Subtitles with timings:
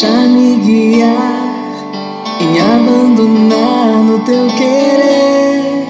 [0.00, 1.42] Deixa-me guiar
[2.40, 5.88] em abandonar no teu querer.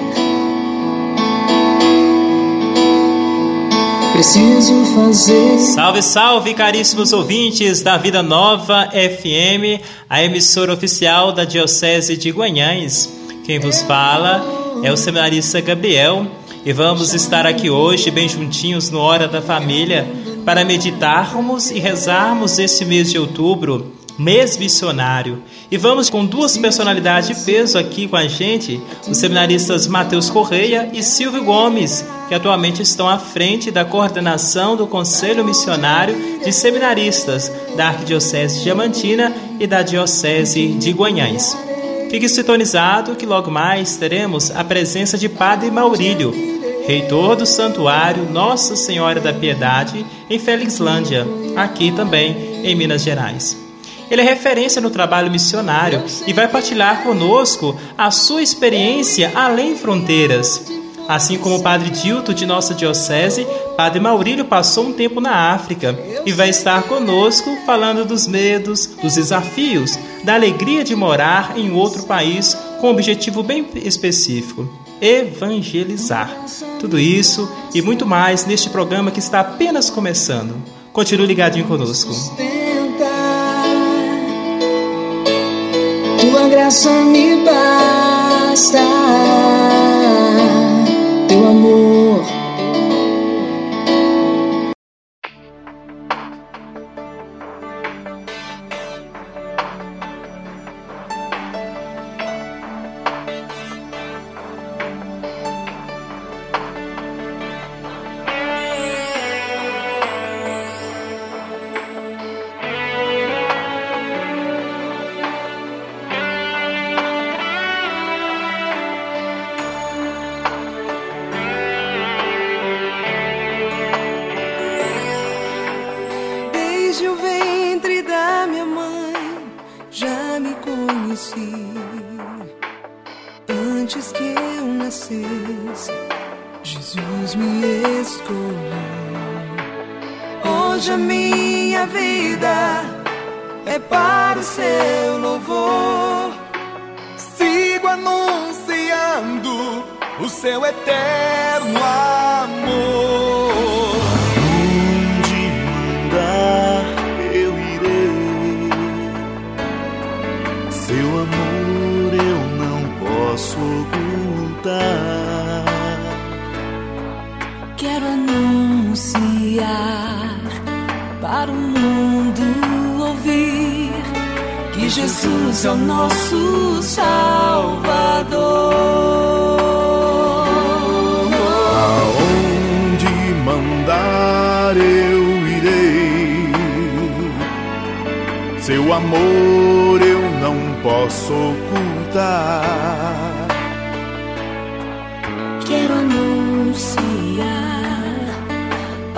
[4.13, 5.59] Preciso fazer.
[5.59, 9.79] Salve, salve, caríssimos ouvintes da Vida Nova FM,
[10.09, 13.07] a emissora oficial da Diocese de Guanhães.
[13.43, 14.43] Quem vos fala
[14.81, 16.25] é o seminarista Gabriel
[16.65, 20.07] e vamos estar aqui hoje, bem juntinhos, no Hora da Família,
[20.43, 25.41] para meditarmos e rezarmos esse mês de outubro, mês missionário.
[25.71, 30.89] E vamos com duas personalidades de peso aqui com a gente, os seminaristas Matheus Correia
[30.93, 37.49] e Silvio Gomes, que atualmente estão à frente da coordenação do Conselho Missionário de Seminaristas
[37.77, 41.57] da Arquidiocese de Diamantina e da Diocese de Guanhães.
[42.09, 46.33] Fique sintonizado que logo mais teremos a presença de Padre Maurílio,
[46.85, 53.68] reitor do Santuário Nossa Senhora da Piedade em Felixlândia, aqui também em Minas Gerais.
[54.09, 60.65] Ele é referência no trabalho missionário e vai partilhar conosco a sua experiência além fronteiras.
[61.09, 65.97] Assim como o Padre Dilto de nossa Diocese, Padre Maurílio passou um tempo na África
[66.23, 72.03] e vai estar conosco falando dos medos, dos desafios, da alegria de morar em outro
[72.03, 74.69] país com um objetivo bem específico:
[75.01, 76.31] evangelizar.
[76.79, 80.61] Tudo isso e muito mais neste programa que está apenas começando.
[80.93, 82.13] Continue ligadinho conosco.
[86.39, 88.79] Tua graça me basta,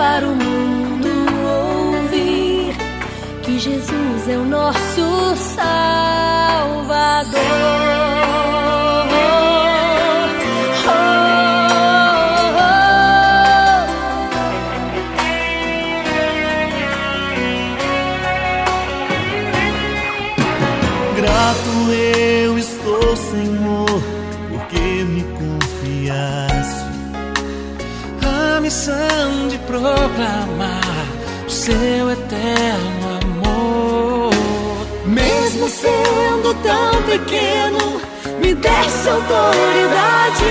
[0.01, 1.09] para o mundo
[1.93, 2.75] ouvir
[3.43, 7.01] que Jesus é o nosso Salvador.
[39.01, 40.45] Desse autoridade.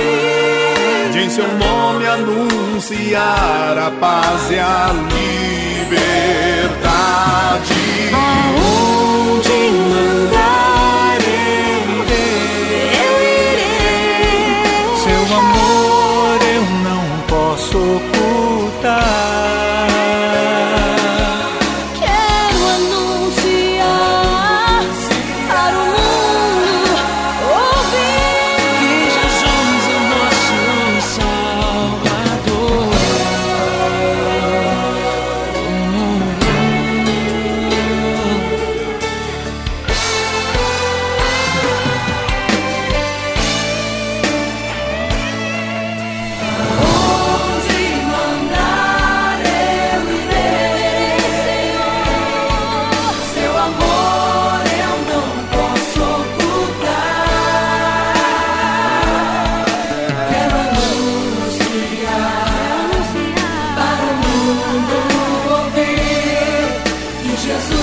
[1.13, 4.91] de em seu nome anunciar a paz e a
[5.87, 6.11] liberdade.
[8.13, 10.30] Aonde mandar
[67.43, 67.80] Jesus.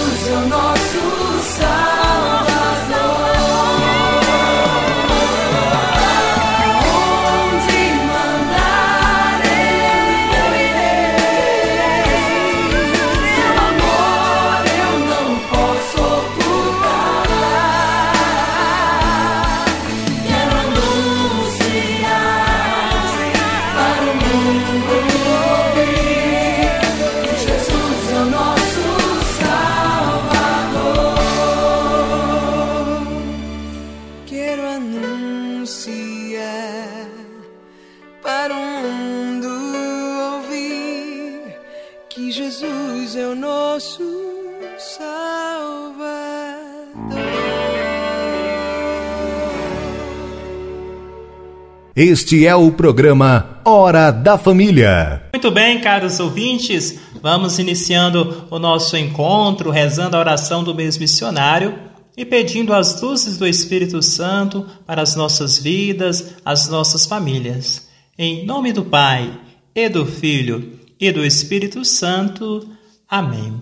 [51.99, 55.23] Este é o programa Hora da Família.
[55.33, 61.73] Muito bem, caros ouvintes, vamos iniciando o nosso encontro, rezando a oração do mês missionário
[62.15, 67.89] e pedindo as luzes do Espírito Santo para as nossas vidas, as nossas famílias.
[68.15, 69.35] Em nome do Pai,
[69.73, 72.69] e do Filho, e do Espírito Santo.
[73.09, 73.59] Amém.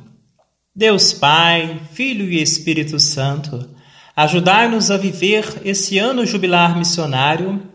[0.76, 3.70] Deus Pai, Filho e Espírito Santo,
[4.14, 7.74] ajudai-nos a viver esse ano jubilar missionário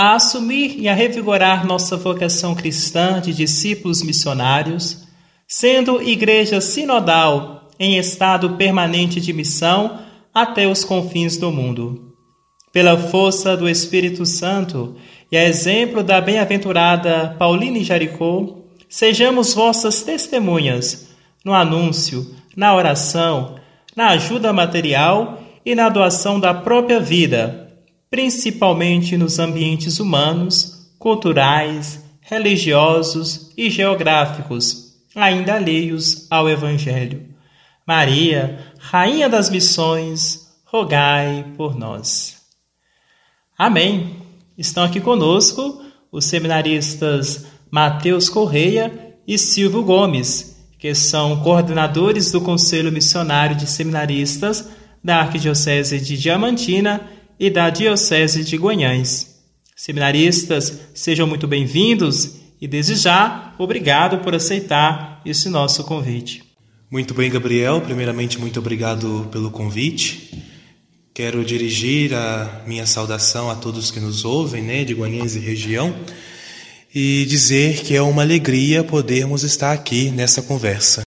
[0.00, 5.06] a assumir e a revigorar nossa vocação cristã de discípulos missionários,
[5.46, 9.98] sendo igreja sinodal em estado permanente de missão
[10.32, 12.14] até os confins do mundo.
[12.72, 14.96] Pela força do Espírito Santo
[15.30, 18.56] e a exemplo da bem-aventurada Pauline Jaricó,
[18.88, 21.10] sejamos vossas testemunhas
[21.44, 23.56] no anúncio, na oração,
[23.94, 27.69] na ajuda material e na doação da própria vida
[28.10, 37.28] principalmente nos ambientes humanos, culturais, religiosos e geográficos, ainda alheios ao Evangelho.
[37.86, 42.42] Maria, Rainha das Missões, rogai por nós.
[43.56, 44.16] Amém.
[44.58, 52.90] Estão aqui conosco os seminaristas Mateus Correia e Silvio Gomes, que são coordenadores do Conselho
[52.90, 54.68] Missionário de Seminaristas
[55.02, 57.00] da Arquidiocese de Diamantina
[57.40, 59.40] e da Diocese de Guanhães.
[59.74, 66.44] Seminaristas, sejam muito bem-vindos e, desde já, obrigado por aceitar esse nosso convite.
[66.90, 67.80] Muito bem, Gabriel.
[67.80, 70.44] Primeiramente, muito obrigado pelo convite.
[71.14, 75.96] Quero dirigir a minha saudação a todos que nos ouvem, né, de Guanhães e região,
[76.94, 81.04] e dizer que é uma alegria podermos estar aqui nessa conversa.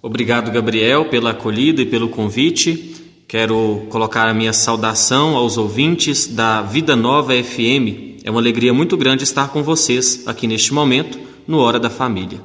[0.00, 3.05] Obrigado, Gabriel, pela acolhida e pelo convite.
[3.28, 8.22] Quero colocar a minha saudação aos ouvintes da Vida Nova FM.
[8.22, 12.40] É uma alegria muito grande estar com vocês aqui neste momento, no Hora da Família.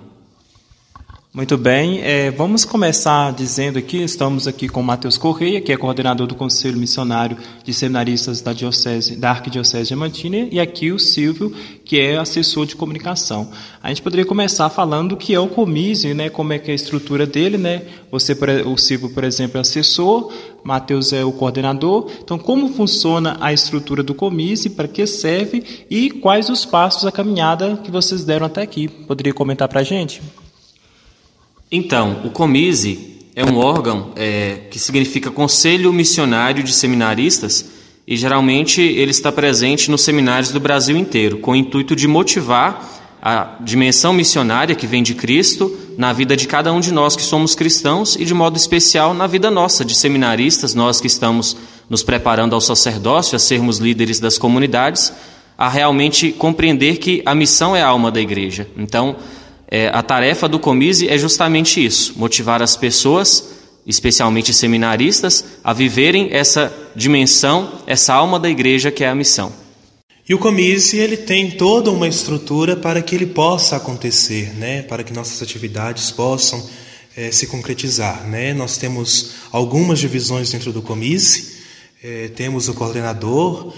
[1.33, 6.27] Muito bem, é, vamos começar dizendo aqui, estamos aqui com Matheus Correia, que é coordenador
[6.27, 11.55] do Conselho Missionário de Seminaristas da, Diocese, da Arquidiocese de Amantina, e aqui o Silvio,
[11.85, 13.49] que é assessor de comunicação.
[13.81, 16.73] A gente poderia começar falando o que é o Comise, né, como é que é
[16.73, 17.83] a estrutura dele, né?
[18.11, 20.33] Você, o Silvio, por exemplo, é assessor,
[20.65, 22.11] Matheus é o coordenador.
[22.21, 27.11] Então, como funciona a estrutura do Comise, para que serve e quais os passos, a
[27.11, 28.89] caminhada que vocês deram até aqui?
[28.89, 30.21] Poderia comentar para a gente?
[31.73, 37.65] Então, o COMISE é um órgão é, que significa Conselho Missionário de Seminaristas
[38.05, 42.85] e geralmente ele está presente nos seminários do Brasil inteiro, com o intuito de motivar
[43.21, 47.21] a dimensão missionária que vem de Cristo na vida de cada um de nós que
[47.21, 51.55] somos cristãos e de modo especial na vida nossa de seminaristas, nós que estamos
[51.89, 55.13] nos preparando ao sacerdócio, a sermos líderes das comunidades,
[55.57, 58.67] a realmente compreender que a missão é a alma da igreja.
[58.75, 59.15] Então,
[59.73, 63.51] é, a tarefa do Comise é justamente isso: motivar as pessoas,
[63.87, 69.53] especialmente seminaristas, a viverem essa dimensão, essa alma da igreja que é a missão.
[70.27, 74.81] E o Comise ele tem toda uma estrutura para que ele possa acontecer, né?
[74.81, 76.61] Para que nossas atividades possam
[77.15, 78.53] é, se concretizar, né?
[78.53, 81.61] Nós temos algumas divisões dentro do Comise,
[82.03, 83.73] é, temos o coordenador,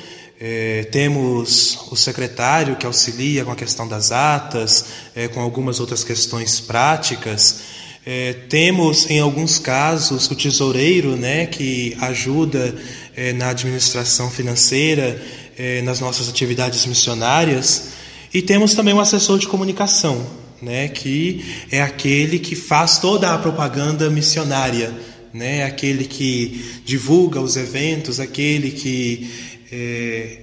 [0.46, 4.84] é, temos o secretário que auxilia com a questão das atas,
[5.16, 7.62] é, com algumas outras questões práticas.
[8.06, 12.76] É, temos, em alguns casos, o tesoureiro, né, que ajuda
[13.16, 15.18] é, na administração financeira,
[15.58, 17.92] é, nas nossas atividades missionárias.
[18.34, 20.28] E temos também um assessor de comunicação,
[20.62, 24.94] né, que é aquele que faz toda a propaganda missionária,
[25.34, 30.38] né, aquele que divulga os eventos, aquele que é,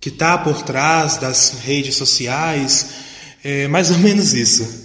[0.00, 2.90] que está por trás das redes sociais,
[3.44, 4.84] é mais ou menos isso.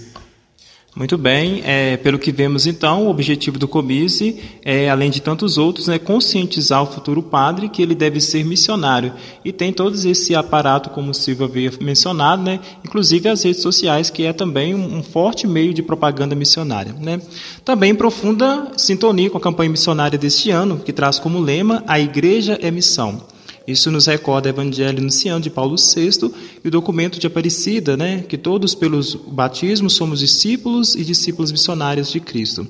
[0.96, 5.58] Muito bem, é, pelo que vemos então, o objetivo do Comise é, além de tantos
[5.58, 9.14] outros, é conscientizar o futuro padre que ele deve ser missionário.
[9.46, 14.10] E tem todo esse aparato, como o Silvio havia mencionado, né, inclusive as redes sociais,
[14.10, 16.94] que é também um, forte meio de propaganda missionária.
[17.00, 17.22] Né.
[17.64, 22.60] Também profunda sintonia com a campanha missionária deste ano, que traz como lema A Igreja
[22.62, 23.39] é Missão.
[23.70, 26.32] Isso nos recorda o Evangelho Anunciando de Paulo VI
[26.64, 32.12] e o documento de Aparecida, né, que todos pelos batismos somos discípulos e discípulos missionários
[32.12, 32.68] de Cristo.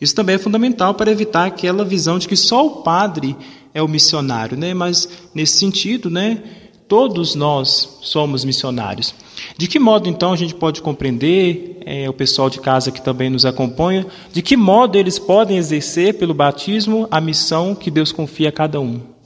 [0.00, 3.36] Isso também é fundamental para evitar aquela visão de que só o padre
[3.72, 4.74] é o missionário, né?
[4.74, 6.42] Mas nesse sentido, né,
[6.88, 9.14] todos nós somos missionários.
[9.56, 13.30] De que modo então a gente pode compreender, é, o pessoal de casa que também
[13.30, 18.48] nos acompanha, de que modo eles podem exercer pelo batismo a missão que Deus confia
[18.48, 19.19] a cada um?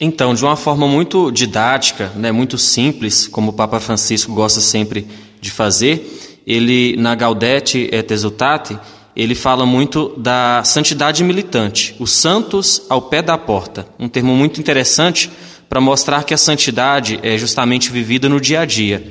[0.00, 5.06] Então, de uma forma muito didática, né, muito simples, como o Papa Francisco gosta sempre
[5.40, 8.78] de fazer, ele na Gaudete et Exultate,
[9.14, 14.58] ele fala muito da santidade militante, os santos ao pé da porta, um termo muito
[14.58, 15.30] interessante
[15.68, 19.06] para mostrar que a santidade é justamente vivida no dia a dia.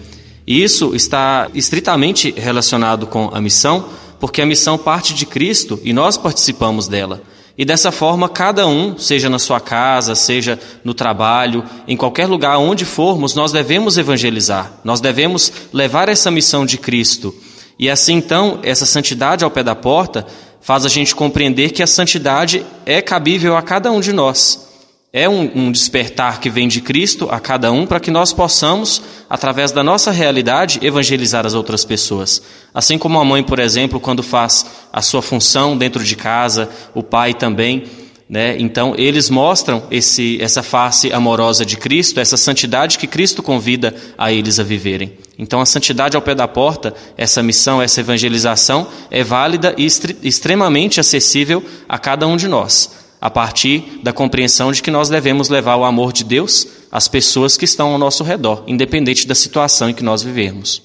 [0.48, 3.86] E isso está estritamente relacionado com a missão,
[4.20, 7.22] porque a missão parte de Cristo e nós participamos dela.
[7.60, 12.58] E dessa forma, cada um, seja na sua casa, seja no trabalho, em qualquer lugar
[12.58, 17.36] onde formos, nós devemos evangelizar, nós devemos levar essa missão de Cristo.
[17.78, 20.26] E assim então, essa santidade ao pé da porta
[20.62, 24.69] faz a gente compreender que a santidade é cabível a cada um de nós.
[25.12, 29.02] É um, um despertar que vem de Cristo a cada um para que nós possamos,
[29.28, 32.44] através da nossa realidade, evangelizar as outras pessoas.
[32.72, 37.02] Assim como a mãe, por exemplo, quando faz a sua função dentro de casa, o
[37.02, 37.86] pai também.
[38.30, 38.58] Né?
[38.60, 44.32] Então, eles mostram esse, essa face amorosa de Cristo, essa santidade que Cristo convida a
[44.32, 45.18] eles a viverem.
[45.40, 49.88] Então, a santidade ao pé da porta, essa missão, essa evangelização, é válida e
[50.22, 55.50] extremamente acessível a cada um de nós a partir da compreensão de que nós devemos
[55.50, 59.90] levar o amor de Deus às pessoas que estão ao nosso redor, independente da situação
[59.90, 60.82] em que nós vivemos.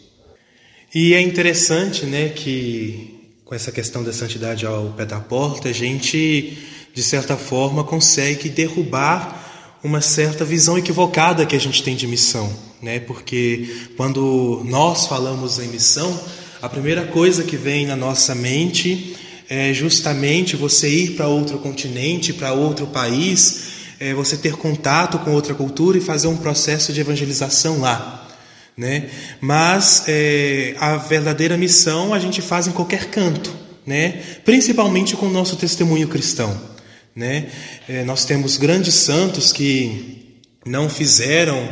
[0.95, 3.15] E é interessante, né, que
[3.45, 6.59] com essa questão da santidade ao pé da porta, a gente,
[6.95, 12.51] de certa forma, consegue derrubar uma certa visão equivocada que a gente tem de missão,
[12.81, 13.01] né?
[13.01, 16.19] Porque quando nós falamos em missão,
[16.63, 19.15] a primeira coisa que vem na nossa mente
[19.49, 25.33] é justamente você ir para outro continente, para outro país, é você ter contato com
[25.33, 28.29] outra cultura e fazer um processo de evangelização lá.
[28.77, 29.09] Né?
[29.41, 33.55] Mas é, a verdadeira missão a gente faz em qualquer canto,
[33.87, 34.21] né?
[34.45, 36.61] principalmente com o nosso testemunho cristão.
[37.15, 37.47] Né?
[37.89, 41.69] É, nós temos grandes santos que não fizeram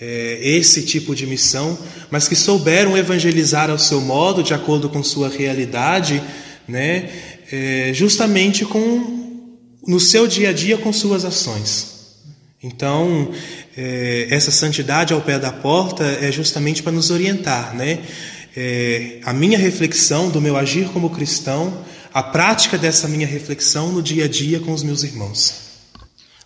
[0.00, 1.76] é, esse tipo de missão,
[2.10, 6.22] mas que souberam evangelizar ao seu modo, de acordo com sua realidade,
[6.68, 7.10] né?
[7.52, 9.22] É, justamente com
[9.86, 11.94] no seu dia a dia com suas ações.
[12.62, 13.30] Então,
[13.76, 17.98] é, essa santidade ao pé da porta é justamente para nos orientar, né?
[18.56, 24.00] É, a minha reflexão do meu agir como cristão, a prática dessa minha reflexão no
[24.00, 25.63] dia a dia com os meus irmãos.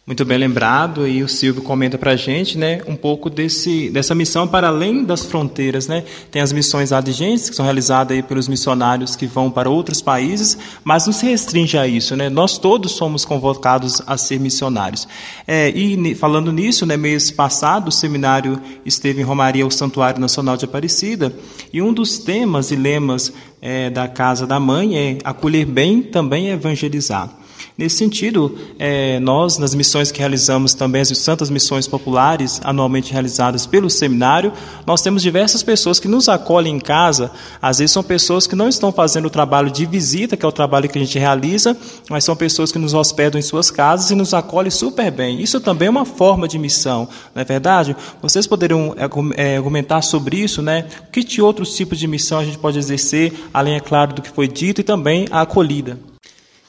[0.08, 4.14] Muito bem lembrado, e o Silvio comenta para a gente né, um pouco desse, dessa
[4.14, 5.86] missão para além das fronteiras.
[5.86, 6.02] Né?
[6.30, 10.56] Tem as missões adigentes, que são realizadas aí pelos missionários que vão para outros países,
[10.82, 12.16] mas não se restringe a isso.
[12.16, 12.30] Né?
[12.30, 15.06] Nós todos somos convocados a ser missionários.
[15.46, 20.56] É, e falando nisso, né, mês passado, o seminário esteve em Romaria, o Santuário Nacional
[20.56, 21.34] de Aparecida,
[21.70, 26.48] e um dos temas e lemas é, da Casa da Mãe é acolher bem, também
[26.48, 27.30] evangelizar.
[27.78, 33.66] Nesse sentido, é, nós, nas missões que realizamos também, as santas missões populares, anualmente realizadas
[33.66, 34.52] pelo seminário,
[34.84, 37.30] nós temos diversas pessoas que nos acolhem em casa.
[37.62, 40.50] Às vezes são pessoas que não estão fazendo o trabalho de visita, que é o
[40.50, 41.76] trabalho que a gente realiza,
[42.10, 45.40] mas são pessoas que nos hospedam em suas casas e nos acolhem super bem.
[45.40, 47.94] Isso também é uma forma de missão, não é verdade?
[48.20, 48.92] Vocês poderiam
[49.36, 50.86] é, argumentar sobre isso, né?
[51.12, 54.48] Que outros tipos de missão a gente pode exercer, além, é claro, do que foi
[54.48, 55.96] dito, e também a acolhida?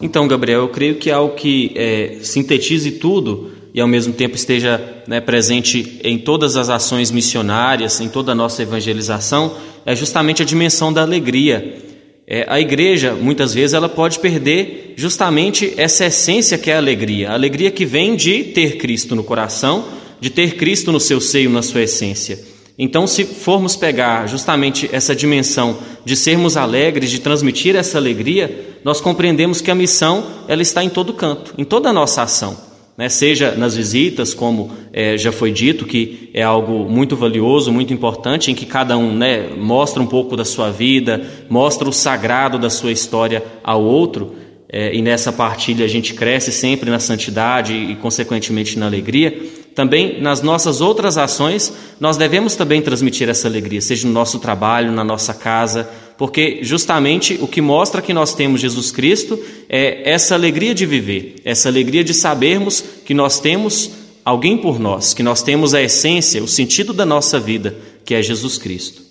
[0.02, 4.82] Então, Gabriel, eu creio que algo que é, sintetize tudo e ao mesmo tempo esteja
[5.06, 10.46] né, presente em todas as ações missionárias, em toda a nossa evangelização, é justamente a
[10.46, 11.78] dimensão da alegria.
[12.26, 17.32] É, a igreja, muitas vezes, ela pode perder justamente essa essência que é a alegria,
[17.32, 19.86] a alegria que vem de ter Cristo no coração,
[20.22, 22.40] de ter Cristo no seu seio, na sua essência.
[22.78, 29.02] Então, se formos pegar justamente essa dimensão de sermos alegres, de transmitir essa alegria, nós
[29.02, 32.70] compreendemos que a missão ela está em todo canto, em toda a nossa ação.
[33.00, 33.08] Né?
[33.08, 38.52] Seja nas visitas, como é, já foi dito, que é algo muito valioso, muito importante,
[38.52, 42.70] em que cada um né, mostra um pouco da sua vida, mostra o sagrado da
[42.70, 44.36] sua história ao outro,
[44.72, 50.22] é, e nessa partilha a gente cresce sempre na santidade e, consequentemente, na alegria também
[50.22, 51.72] nas nossas outras ações,
[52.02, 57.38] nós devemos também transmitir essa alegria, seja no nosso trabalho, na nossa casa, porque justamente
[57.42, 62.04] o que mostra que nós temos Jesus Cristo é essa alegria de viver, essa alegria
[62.04, 63.92] de sabermos que nós temos
[64.26, 68.22] alguém por nós, que nós temos a essência, o sentido da nossa vida, que é
[68.22, 69.09] Jesus Cristo.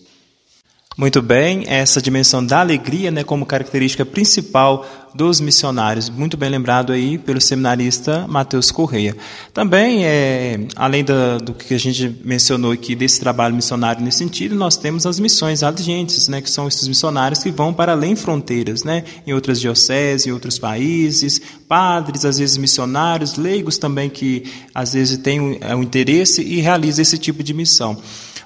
[0.98, 6.92] Muito bem, essa dimensão da alegria, né, como característica principal dos missionários, muito bem lembrado
[6.92, 9.16] aí pelo seminarista Matheus Correia.
[9.54, 14.56] Também, é, além da, do que a gente mencionou aqui desse trabalho missionário nesse sentido,
[14.56, 18.82] nós temos as missões adigentes, né, que são esses missionários que vão para além fronteiras,
[18.82, 24.42] né, em outras dioceses, em outros países, padres, às vezes missionários, leigos também que
[24.74, 27.96] às vezes têm um, um interesse e realizam esse tipo de missão.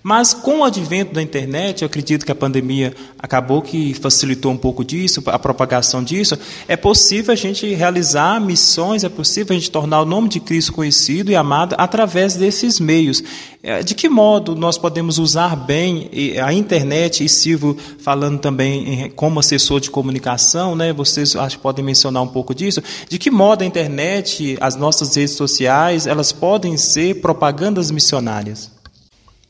[0.03, 4.57] Mas com o advento da internet, eu acredito que a pandemia acabou que facilitou um
[4.57, 9.71] pouco disso, a propagação disso, é possível a gente realizar missões, é possível a gente
[9.71, 13.23] tornar o nome de Cristo conhecido e amado através desses meios.
[13.63, 16.11] É, de que modo nós podemos usar bem
[16.45, 20.93] a internet, e Silvio falando também como assessor de comunicação, né?
[20.93, 25.15] vocês acho que podem mencionar um pouco disso, de que modo a internet, as nossas
[25.15, 28.72] redes sociais, elas podem ser propagandas missionárias?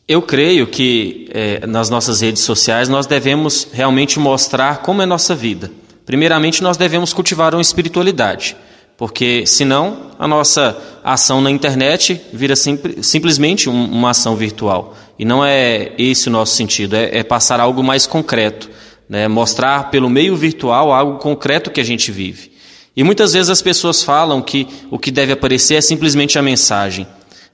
[0.08, 5.34] Eu creio que é, nas nossas redes sociais nós devemos realmente mostrar como é nossa
[5.34, 5.70] vida.
[6.04, 8.56] Primeiramente, nós devemos cultivar uma espiritualidade,
[8.98, 14.96] porque senão a nossa ação na internet vira sim, simplesmente um, uma ação virtual.
[15.16, 18.68] E não é esse o nosso sentido, é, é passar algo mais concreto,
[19.08, 19.28] né?
[19.28, 22.50] mostrar pelo meio virtual algo concreto que a gente vive.
[22.96, 27.06] E muitas vezes as pessoas falam que o que deve aparecer é simplesmente a mensagem.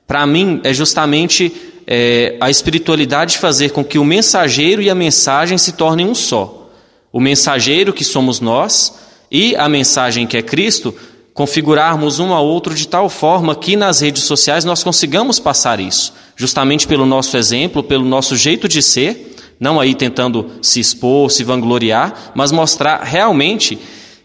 [0.07, 1.53] Para mim, é justamente
[1.91, 6.71] é, a espiritualidade fazer com que o mensageiro e a mensagem se tornem um só.
[7.11, 8.95] O mensageiro, que somos nós,
[9.31, 10.95] e a mensagem, que é Cristo,
[11.33, 16.13] configurarmos um ao outro de tal forma que nas redes sociais nós consigamos passar isso,
[16.37, 21.43] justamente pelo nosso exemplo, pelo nosso jeito de ser, não aí tentando se expor, se
[21.43, 23.79] vangloriar, mas mostrar realmente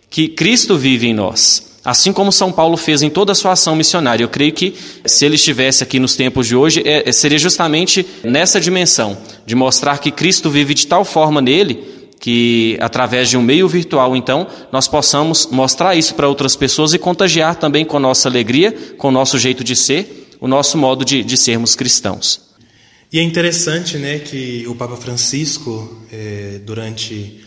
[0.09, 1.72] que Cristo vive em nós.
[1.83, 4.23] Assim como São Paulo fez em toda a sua ação missionária.
[4.23, 4.73] Eu creio que
[5.05, 9.97] se ele estivesse aqui nos tempos de hoje, é, seria justamente nessa dimensão, de mostrar
[9.97, 11.83] que Cristo vive de tal forma nele,
[12.21, 16.97] que através de um meio virtual, então, nós possamos mostrar isso para outras pessoas e
[16.97, 21.21] contagiar também com nossa alegria, com o nosso jeito de ser, o nosso modo de,
[21.21, 22.39] de sermos cristãos.
[23.11, 27.43] E é interessante né, que o Papa Francisco, é, durante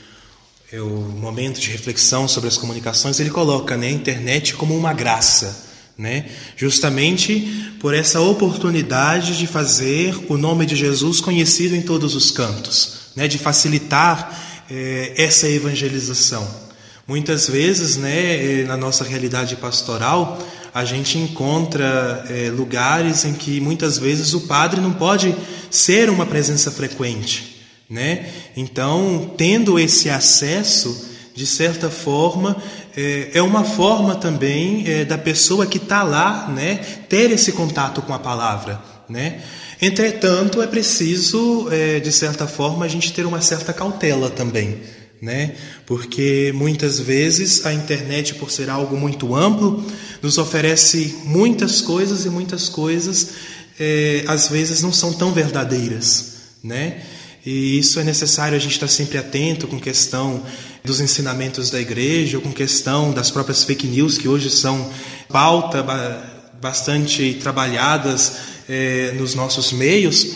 [0.73, 5.65] o momento de reflexão sobre as comunicações, ele coloca né, a internet como uma graça,
[5.97, 6.27] né?
[6.57, 13.13] justamente por essa oportunidade de fazer o nome de Jesus conhecido em todos os cantos,
[13.15, 13.29] né?
[13.29, 16.67] de facilitar é, essa evangelização.
[17.07, 23.97] Muitas vezes, né, na nossa realidade pastoral, a gente encontra é, lugares em que muitas
[23.97, 25.33] vezes o padre não pode
[25.71, 27.56] ser uma presença frequente.
[27.89, 28.27] Né?
[28.57, 32.57] Então, tendo esse acesso, de certa forma,
[32.97, 36.77] é, é uma forma também é, da pessoa que está lá né,
[37.09, 38.83] ter esse contato com a palavra.
[39.09, 39.41] Né?
[39.81, 44.81] Entretanto, é preciso, é, de certa forma, a gente ter uma certa cautela também.
[45.21, 45.55] Né?
[45.87, 49.85] Porque muitas vezes a internet, por ser algo muito amplo,
[50.23, 53.31] nos oferece muitas coisas e muitas coisas
[53.79, 56.35] é, às vezes não são tão verdadeiras.
[56.65, 57.03] Né?
[57.47, 60.43] E isso é necessário a gente estar sempre atento com questão
[60.85, 64.91] dos ensinamentos da igreja, com questão das próprias fake news que hoje são
[65.29, 65.85] pauta
[66.61, 68.33] bastante trabalhadas
[68.69, 70.27] é, nos nossos meios.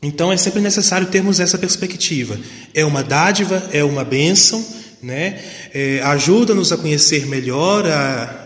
[0.00, 2.38] Então é sempre necessário termos essa perspectiva.
[2.72, 4.64] É uma dádiva, é uma bênção,
[5.02, 5.40] né?
[5.74, 8.45] É, Ajuda-nos a conhecer melhor a,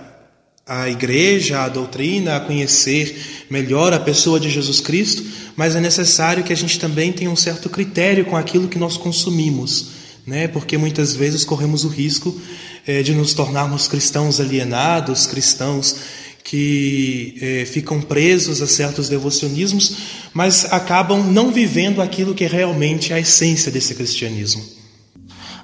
[0.70, 5.24] a igreja, a doutrina, a conhecer melhor a pessoa de Jesus Cristo,
[5.56, 8.96] mas é necessário que a gente também tenha um certo critério com aquilo que nós
[8.96, 9.88] consumimos,
[10.24, 10.46] né?
[10.46, 12.40] porque muitas vezes corremos o risco
[12.86, 15.96] é, de nos tornarmos cristãos alienados, cristãos
[16.44, 19.96] que é, ficam presos a certos devocionismos,
[20.32, 24.79] mas acabam não vivendo aquilo que é realmente a essência desse cristianismo.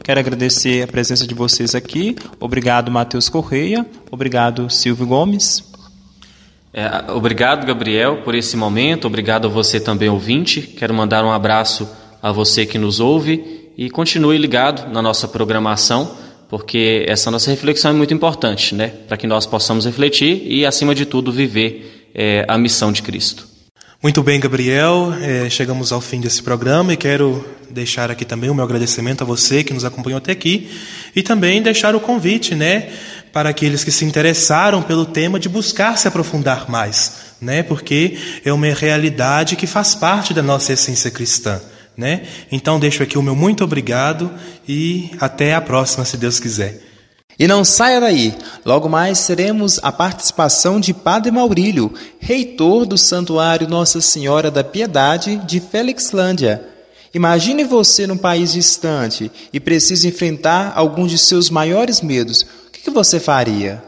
[0.06, 2.14] Quero agradecer a presença de vocês aqui.
[2.38, 3.84] Obrigado, Matheus Correia.
[4.08, 5.64] Obrigado, Silvio Gomes.
[6.72, 9.08] É, obrigado, Gabriel, por esse momento.
[9.08, 10.62] Obrigado a você também, ouvinte.
[10.62, 11.90] Quero mandar um abraço
[12.22, 16.08] a você que nos ouve e continue ligado na nossa programação,
[16.48, 18.92] porque essa nossa reflexão é muito importante, né?
[19.08, 23.55] Para que nós possamos refletir e, acima de tudo, viver é, a missão de Cristo.
[24.02, 25.14] Muito bem, Gabriel.
[25.22, 29.24] É, chegamos ao fim desse programa e quero deixar aqui também o meu agradecimento a
[29.24, 30.70] você que nos acompanhou até aqui
[31.14, 32.90] e também deixar o convite, né,
[33.32, 38.52] para aqueles que se interessaram pelo tema de buscar se aprofundar mais, né, porque é
[38.52, 41.60] uma realidade que faz parte da nossa essência cristã,
[41.96, 42.22] né?
[42.52, 44.30] Então deixo aqui o meu muito obrigado
[44.68, 46.85] e até a próxima, se Deus quiser.
[47.38, 53.68] E não saia daí, logo mais teremos a participação de Padre Maurílio, reitor do Santuário
[53.68, 56.66] Nossa Senhora da Piedade de Felixlândia.
[57.12, 62.42] Imagine você num país distante e precisa enfrentar alguns de seus maiores medos.
[62.68, 63.82] O que você faria?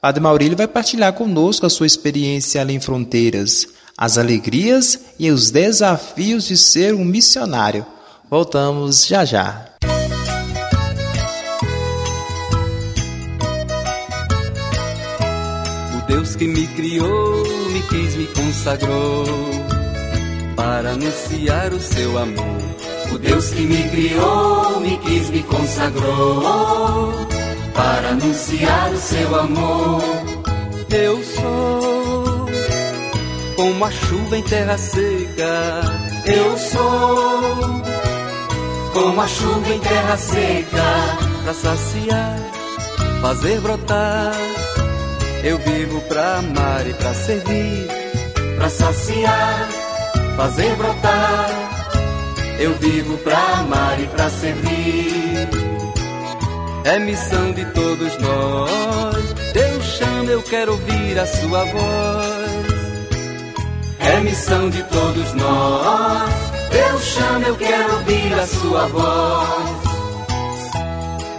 [0.00, 6.44] Padre Maurílio vai partilhar conosco a sua experiência além fronteiras, as alegrias e os desafios
[6.44, 7.84] de ser um missionário.
[8.28, 9.66] Voltamos já já.
[16.22, 19.24] Deus que me criou, me quis, me consagrou
[20.54, 22.62] para anunciar o seu amor.
[23.12, 27.12] O Deus que me criou, me quis, me consagrou
[27.74, 30.00] para anunciar o seu amor.
[30.90, 32.46] Eu sou
[33.56, 35.80] como a chuva em terra seca.
[36.24, 37.82] Eu sou
[38.92, 42.38] como a chuva em terra seca para saciar,
[43.20, 44.32] fazer brotar.
[45.44, 47.88] Eu vivo pra amar e pra servir,
[48.56, 49.68] pra saciar,
[50.36, 51.50] fazer brotar.
[52.60, 55.48] Eu vivo pra amar e pra servir.
[56.84, 59.34] É missão de todos nós.
[59.52, 62.62] Deus chama, eu quero ouvir a sua voz.
[63.98, 66.30] É missão de todos nós.
[66.70, 69.82] Deus chama, eu quero ouvir a sua voz.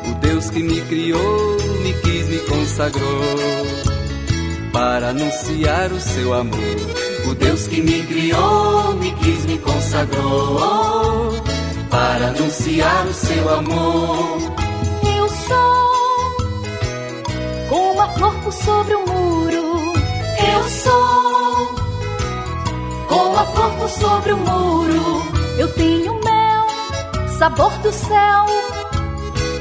[0.09, 3.82] O Deus que me criou, me quis, me consagrou
[4.73, 6.59] para anunciar o seu amor.
[7.29, 11.31] O Deus que me criou, me quis, me consagrou
[11.89, 14.37] para anunciar o seu amor.
[15.15, 16.37] Eu sou
[17.69, 19.93] como a flor por sobre o muro.
[20.55, 21.75] Eu sou
[23.07, 25.23] como a flor por sobre o muro.
[25.59, 26.65] Eu tenho mel,
[27.37, 28.45] sabor do céu.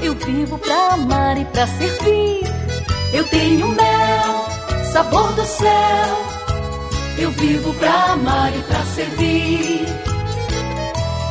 [0.03, 2.41] Eu vivo pra amar e pra servir.
[3.13, 4.52] Eu tenho mel,
[4.93, 6.17] sabor do céu.
[7.19, 9.87] Eu vivo pra amar e pra servir.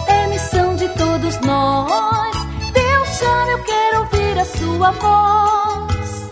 [0.08, 2.36] É missão de todos nós.
[2.74, 6.32] Deus chama, eu quero ouvir a sua voz.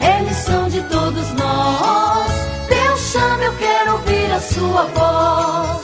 [0.00, 2.32] É missão de todos nós.
[2.68, 5.78] Deus chama, eu quero ouvir a sua voz.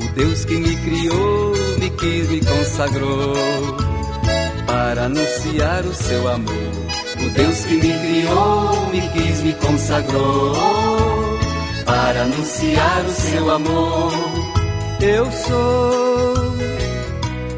[0.00, 3.85] O Deus que me criou, me quis, me consagrou
[4.66, 6.72] para anunciar o seu amor.
[7.24, 10.54] O Deus que me criou, me quis, me consagrou
[11.84, 14.12] para anunciar o seu amor.
[15.00, 16.56] Eu sou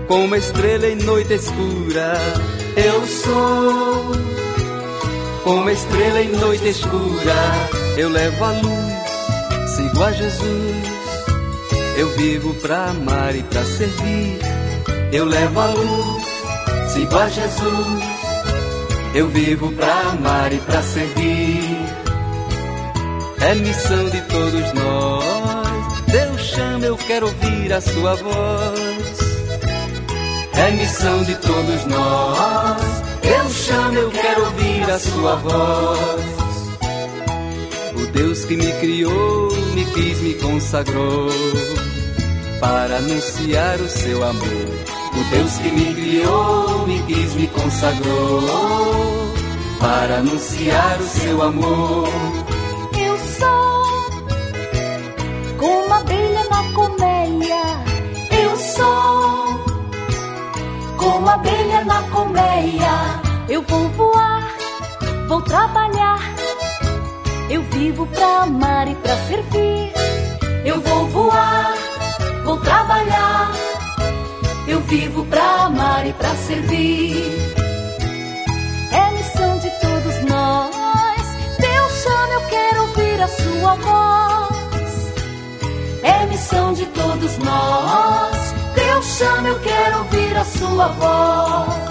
[0.07, 2.15] como a estrela em noite escura.
[2.77, 4.13] Eu sou
[5.45, 7.35] como a estrela em noite escura.
[7.97, 10.89] Eu levo a luz, sigo a Jesus.
[11.97, 14.39] Eu vivo pra amar e pra servir.
[15.11, 16.38] Eu levo a luz,
[16.99, 18.05] sigo a Jesus.
[19.15, 21.79] Eu vivo pra amar e pra servir.
[23.41, 26.03] É missão de todos nós.
[26.09, 29.19] Deus chama, eu quero ouvir a sua voz.
[30.55, 32.83] É missão de todos nós.
[33.23, 36.25] Deus chama, eu quero ouvir a sua voz.
[37.95, 41.29] O Deus que me criou, me quis, me consagrou
[42.61, 44.68] para anunciar o seu amor.
[45.19, 48.41] O Deus que me criou, me quis, me consagrou
[49.81, 52.09] para anunciar o seu amor.
[52.97, 53.87] Eu sou
[55.59, 57.63] como abelha na colmeia.
[58.31, 59.61] Eu sou
[60.97, 63.21] como abelha na colmeia.
[63.49, 64.55] Eu vou voar,
[65.27, 66.21] vou trabalhar.
[67.51, 69.93] Eu vivo pra amar e pra servir.
[70.65, 71.75] Eu vou voar,
[72.45, 73.68] vou trabalhar.
[74.69, 77.25] Eu vivo pra amar e pra servir.
[78.93, 81.23] É missão de todos nós.
[81.59, 85.13] Deus chama, eu quero ouvir a sua voz.
[86.03, 88.55] É missão de todos nós.
[88.75, 91.89] Deus chama, eu quero ouvir a sua voz.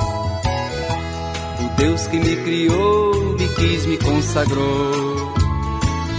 [1.60, 5.34] O Deus que me criou, me quis, me consagrou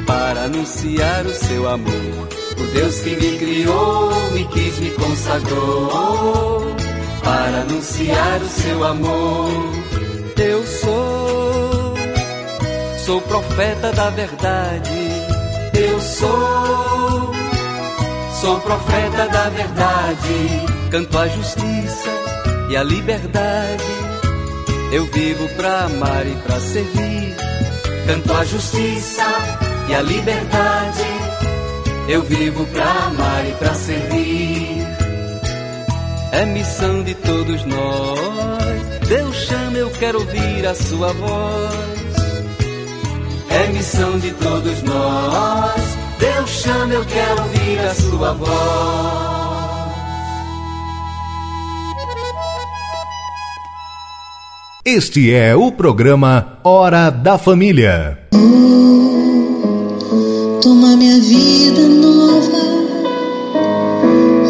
[0.04, 2.47] para anunciar o seu amor.
[2.60, 6.76] O Deus que me criou, me quis, me consagrou
[7.22, 9.50] para anunciar o seu amor.
[10.36, 11.94] Eu sou,
[13.04, 14.90] sou profeta da verdade.
[15.74, 17.32] Eu sou,
[18.40, 20.88] sou profeta da verdade.
[20.90, 22.10] Canto a justiça
[22.70, 23.84] e a liberdade.
[24.90, 27.36] Eu vivo pra amar e pra servir.
[28.06, 29.24] Canto a justiça
[29.88, 31.17] e a liberdade.
[32.08, 34.78] Eu vivo pra amar e pra servir.
[36.32, 39.08] É missão de todos nós.
[39.08, 42.14] Deus chama, eu quero ouvir a sua voz.
[43.50, 45.98] É missão de todos nós.
[46.18, 49.38] Deus chama, eu quero ouvir a sua voz.
[54.82, 58.18] Este é o programa Hora da Família.
[60.88, 62.62] Toma minha vida nova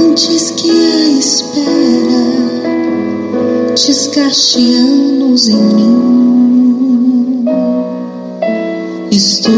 [0.09, 2.23] antes que a espera
[3.75, 7.45] desgaste anos em mim.
[9.11, 9.51] Estou.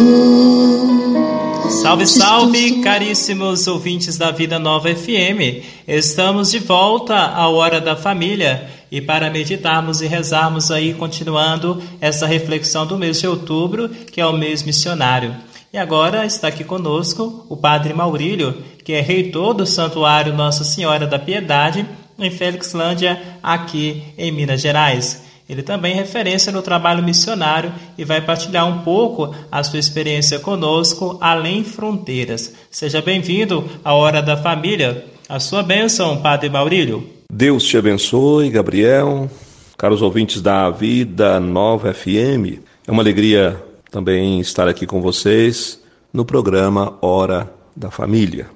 [1.69, 5.63] Salve, salve, caríssimos ouvintes da Vida Nova FM.
[5.87, 12.27] Estamos de volta à Hora da Família e para meditarmos e rezarmos aí, continuando essa
[12.27, 15.50] reflexão do mês de outubro, que é o mês missionário.
[15.73, 21.07] E agora está aqui conosco o Padre Maurílio, que é reitor do Santuário Nossa Senhora
[21.07, 21.87] da Piedade,
[22.19, 25.23] em Felixlândia, aqui em Minas Gerais.
[25.49, 30.41] Ele também é referência no trabalho missionário e vai partilhar um pouco a sua experiência
[30.41, 32.53] conosco além fronteiras.
[32.69, 35.05] Seja bem-vindo à Hora da Família.
[35.29, 37.09] A sua bênção, Padre Maurílio.
[37.33, 39.31] Deus te abençoe, Gabriel.
[39.79, 45.81] Caros ouvintes da Vida Nova FM, é uma alegria também estar aqui com vocês
[46.13, 48.49] no programa Hora da Família.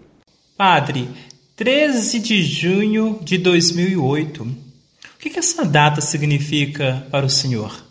[0.56, 1.08] Padre,
[1.56, 4.64] 13 de junho de 2008
[5.24, 7.82] que, que essa data significa para o senhor?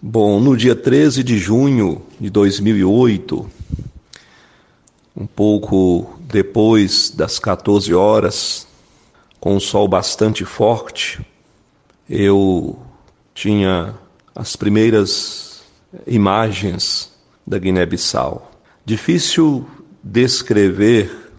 [0.00, 3.50] Bom, no dia 13 de junho de 2008,
[5.16, 8.66] um pouco depois das 14 horas,
[9.40, 11.18] com um sol bastante forte,
[12.10, 12.78] eu
[13.34, 13.94] tinha
[14.34, 15.51] as primeiras
[16.06, 17.12] imagens
[17.46, 18.50] da Guiné-Bissau.
[18.84, 19.66] Difícil
[20.02, 21.30] descrever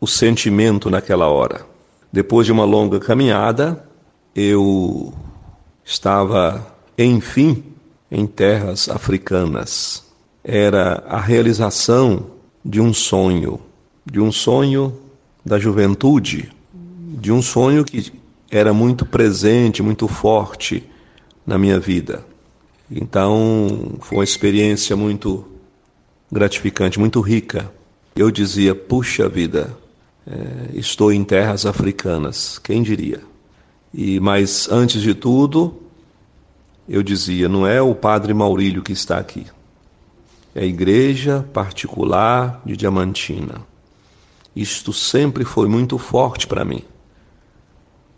[0.00, 1.66] o sentimento naquela hora.
[2.12, 3.84] Depois de uma longa caminhada,
[4.34, 5.12] eu
[5.84, 7.64] estava, enfim,
[8.10, 10.04] em terras africanas.
[10.44, 12.26] Era a realização
[12.64, 13.60] de um sonho,
[14.04, 14.96] de um sonho
[15.44, 18.12] da juventude, de um sonho que
[18.50, 20.84] era muito presente, muito forte
[21.46, 22.24] na minha vida.
[22.90, 25.44] Então, foi uma experiência muito
[26.30, 27.72] gratificante, muito rica.
[28.14, 29.76] Eu dizia: puxa vida,
[30.26, 33.20] é, estou em terras africanas, quem diria?
[33.92, 35.82] E mas antes de tudo,
[36.88, 39.46] eu dizia, não é o padre Maurílio que está aqui.
[40.54, 43.62] É a igreja particular de Diamantina.
[44.54, 46.82] Isto sempre foi muito forte para mim.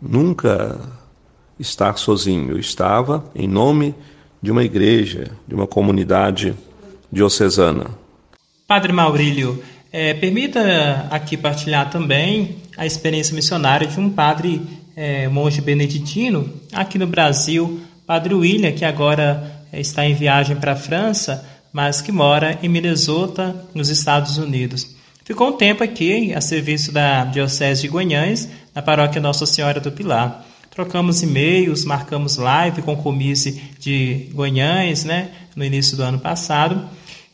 [0.01, 0.79] Nunca
[1.59, 2.51] estar sozinho.
[2.51, 6.53] Eu estava em nome de uma igreja, de uma comunidade
[7.11, 7.87] diocesana.
[8.67, 14.61] Padre Maurílio, é, permita aqui partilhar também a experiência missionária de um padre
[14.95, 20.73] é, monge beneditino, aqui no Brasil, Padre William, que agora é, está em viagem para
[20.73, 24.95] a França, mas que mora em Minnesota, nos Estados Unidos.
[25.23, 29.91] Ficou um tempo aqui a serviço da Diocese de Guanhães, na paróquia Nossa Senhora do
[29.91, 30.43] Pilar.
[30.71, 36.87] Trocamos e-mails, marcamos live com o Comise de Guanhães, né, no início do ano passado.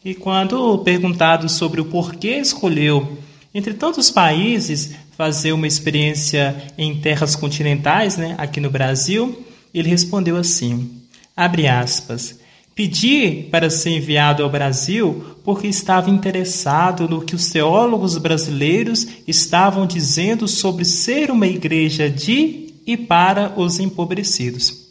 [0.04, 3.18] E quando perguntado sobre o porquê escolheu,
[3.54, 10.38] entre tantos países, fazer uma experiência em terras continentais, né, aqui no Brasil, ele respondeu
[10.38, 11.02] assim:
[11.36, 12.40] abre aspas.
[12.74, 19.88] Pedi para ser enviado ao Brasil porque estava interessado no que os teólogos brasileiros estavam
[19.88, 24.86] dizendo sobre ser uma igreja de e para os empobrecidos.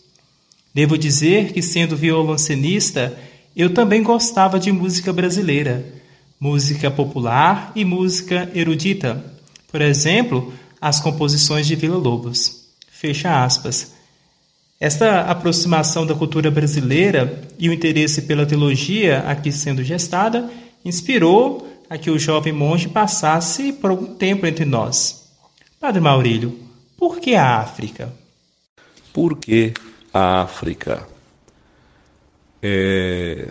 [0.74, 3.16] Devo dizer que, sendo violoncenista,
[3.57, 5.85] eu também gostava de música brasileira,
[6.40, 9.24] música popular e música erudita.
[9.70, 12.64] Por exemplo, as composições de Vila Lobos.
[12.90, 13.92] Fecha aspas.
[14.80, 20.50] Esta aproximação da cultura brasileira e o interesse pela teologia aqui sendo gestada
[20.85, 25.28] inspirou a que o jovem monge passasse por algum tempo entre nós.
[25.78, 26.59] Padre Maurílio,
[27.04, 28.10] por que a África?
[29.12, 29.74] Por que
[30.10, 31.06] a África?
[32.62, 33.50] É...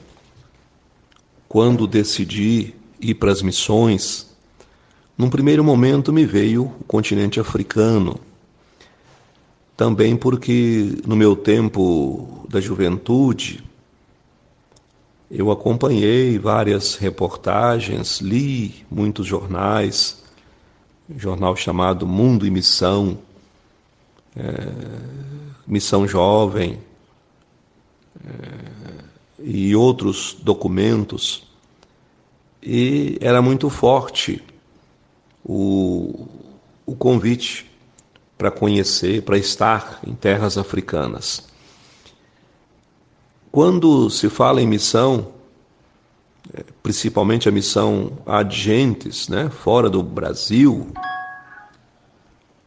[1.48, 4.36] Quando decidi ir para as missões,
[5.16, 8.20] num primeiro momento me veio o continente africano,
[9.78, 13.64] também porque no meu tempo da juventude
[15.30, 20.24] eu acompanhei várias reportagens, li muitos jornais,
[21.08, 23.20] um jornal chamado Mundo e Missão,
[24.36, 26.80] é, Missão Jovem
[28.26, 29.04] é,
[29.40, 31.44] e outros documentos,
[32.62, 34.44] e era muito forte
[35.44, 36.28] o,
[36.86, 37.70] o convite
[38.38, 41.48] para conhecer, para estar em terras africanas.
[43.52, 45.32] Quando se fala em missão,
[46.54, 50.92] é, principalmente a missão adjentes, né, fora do Brasil,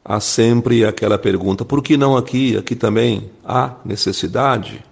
[0.07, 2.57] há sempre aquela pergunta: por que não aqui?
[2.57, 4.85] Aqui também há necessidade?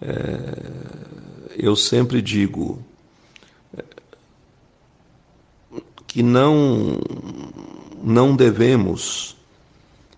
[0.00, 0.62] É,
[1.56, 2.82] eu sempre digo
[3.76, 3.84] é,
[6.06, 6.98] que não,
[8.02, 9.36] não devemos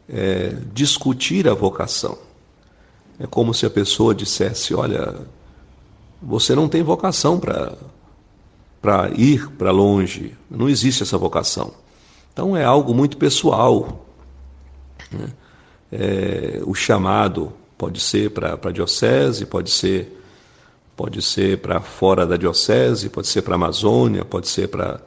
[0.08, 2.18] é, discutir a vocação.
[3.18, 5.26] É como se a pessoa dissesse: Olha,
[6.22, 7.40] você não tem vocação
[8.80, 11.74] para ir para longe, não existe essa vocação.
[12.32, 14.06] Então é algo muito pessoal.
[15.10, 15.28] Né?
[15.92, 20.16] É, o chamado pode ser para a diocese, pode ser
[20.96, 25.00] pode ser para fora da diocese, pode ser para a Amazônia, pode ser para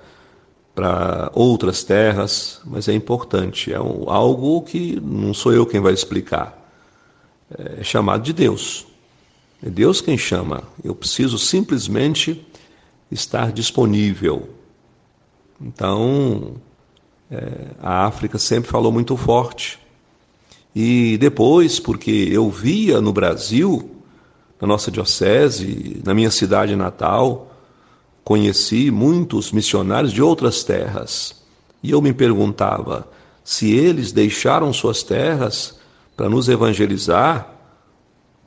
[0.74, 5.94] para outras terras, mas é importante, é um, algo que não sou eu quem vai
[5.94, 6.60] explicar.
[7.78, 8.88] É chamado de Deus.
[9.62, 10.64] É Deus quem chama.
[10.84, 12.46] Eu preciso simplesmente
[13.12, 14.50] estar disponível.
[15.62, 16.56] Então,
[17.82, 19.80] a África sempre falou muito forte.
[20.76, 23.92] E depois, porque eu via no Brasil,
[24.60, 27.54] na nossa diocese, na minha cidade natal,
[28.24, 31.44] Conheci muitos missionários de outras terras
[31.82, 33.08] e eu me perguntava
[33.44, 35.78] se eles deixaram suas terras
[36.16, 37.54] para nos evangelizar,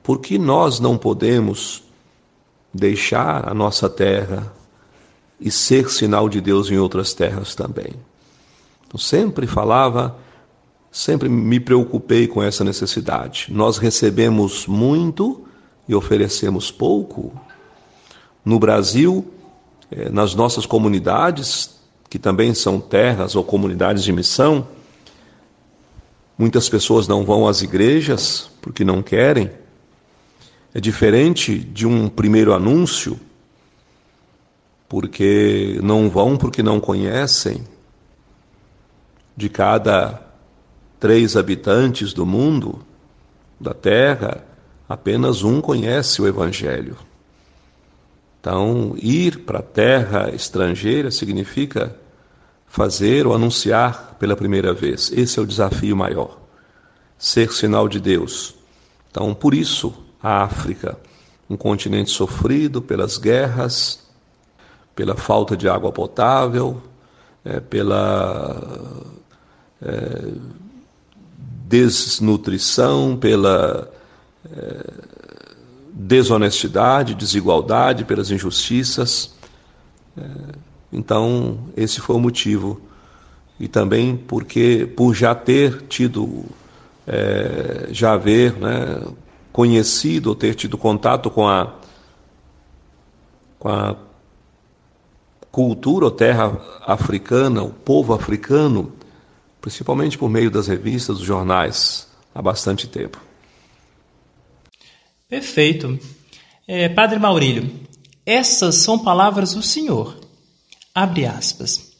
[0.02, 1.84] por que nós não podemos
[2.72, 4.50] deixar a nossa terra
[5.38, 7.92] e ser sinal de Deus em outras terras também?
[8.92, 10.16] Eu sempre falava,
[10.90, 13.48] sempre me preocupei com essa necessidade.
[13.50, 15.46] Nós recebemos muito
[15.88, 17.32] e oferecemos pouco.
[18.44, 19.26] No Brasil,
[19.90, 21.76] é, nas nossas comunidades,
[22.08, 24.66] que também são terras ou comunidades de missão,
[26.38, 29.50] muitas pessoas não vão às igrejas porque não querem.
[30.72, 33.18] É diferente de um primeiro anúncio,
[34.88, 37.64] porque não vão porque não conhecem.
[39.36, 40.22] De cada
[40.98, 42.80] três habitantes do mundo,
[43.60, 44.44] da terra,
[44.88, 46.96] apenas um conhece o Evangelho.
[48.40, 51.96] Então, ir para a terra estrangeira significa
[52.66, 55.10] fazer ou anunciar pela primeira vez.
[55.12, 56.38] Esse é o desafio maior.
[57.18, 58.54] Ser sinal de Deus.
[59.10, 60.98] Então, por isso, a África,
[61.48, 64.06] um continente sofrido pelas guerras,
[64.94, 66.82] pela falta de água potável,
[67.44, 69.15] é, pela
[69.82, 70.32] é,
[71.68, 73.90] desnutrição, pela
[74.50, 74.90] é,
[75.92, 79.34] desonestidade, desigualdade, pelas injustiças.
[80.16, 80.22] É,
[80.92, 82.80] então, esse foi o motivo.
[83.58, 86.44] E também porque, por já ter tido,
[87.06, 89.02] é, já haver né,
[89.52, 91.74] conhecido ou ter tido contato com a,
[93.58, 93.96] com a
[95.50, 98.92] cultura ou terra africana, o povo africano,
[99.66, 103.20] principalmente por meio das revistas, dos jornais, há bastante tempo.
[105.28, 105.98] Perfeito.
[106.68, 107.68] É, Padre Maurílio,
[108.24, 110.20] essas são palavras do Senhor.
[110.94, 111.96] Abre aspas.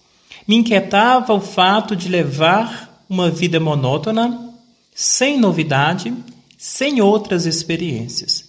[0.47, 4.55] Me inquietava o fato de levar uma vida monótona,
[4.95, 6.15] sem novidade,
[6.57, 8.45] sem outras experiências.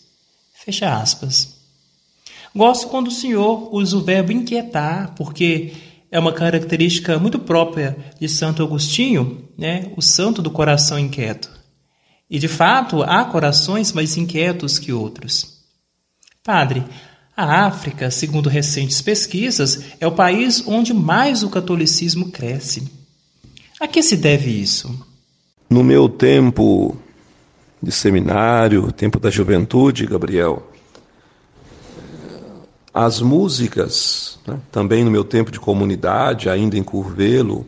[0.54, 1.56] Fecha aspas.
[2.56, 5.74] Gosto quando o Senhor usa o verbo inquietar, porque
[6.12, 9.92] é uma característica muito própria de Santo Agostinho, né?
[9.96, 11.50] o santo do coração inquieto.
[12.30, 15.58] E de fato, há corações mais inquietos que outros.
[16.44, 16.84] Padre,
[17.36, 22.92] a África, segundo recentes pesquisas, é o país onde mais o catolicismo cresce.
[23.80, 25.06] A que se deve isso?
[25.70, 26.98] No meu tempo
[27.82, 30.72] de seminário, tempo da juventude, Gabriel,
[32.94, 37.68] as músicas, né, também no meu tempo de comunidade, ainda em Curvelo,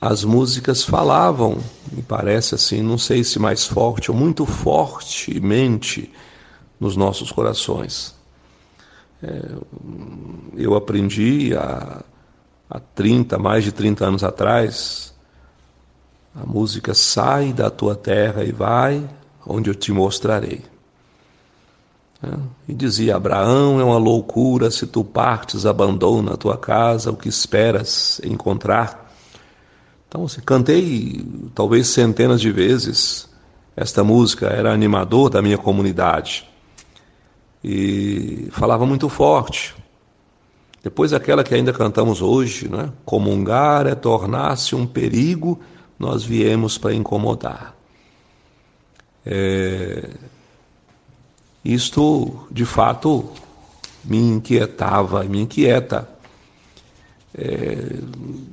[0.00, 1.58] as músicas falavam,
[1.92, 6.10] me parece assim, não sei se mais forte ou muito fortemente
[6.80, 8.14] nos nossos corações.
[9.22, 9.42] É,
[10.54, 12.02] eu aprendi há,
[12.70, 15.14] há 30, mais de 30 anos atrás,
[16.34, 19.02] a música Sai da tua terra e vai,
[19.46, 20.62] onde eu te mostrarei.
[22.22, 22.28] É,
[22.68, 27.28] e dizia: Abraão é uma loucura, se tu partes, abandona a tua casa, o que
[27.28, 29.12] esperas encontrar?
[30.08, 33.28] Então, assim, cantei talvez centenas de vezes
[33.76, 36.48] esta música, era animador da minha comunidade
[37.62, 39.74] e falava muito forte.
[40.82, 42.92] Depois aquela que ainda cantamos hoje, né?
[43.04, 45.60] Comungar é tornar-se um perigo,
[45.98, 47.74] nós viemos para incomodar.
[49.24, 50.08] É...
[51.66, 53.28] Isto, de fato,
[54.04, 56.08] me inquietava e me inquieta
[57.36, 57.98] é,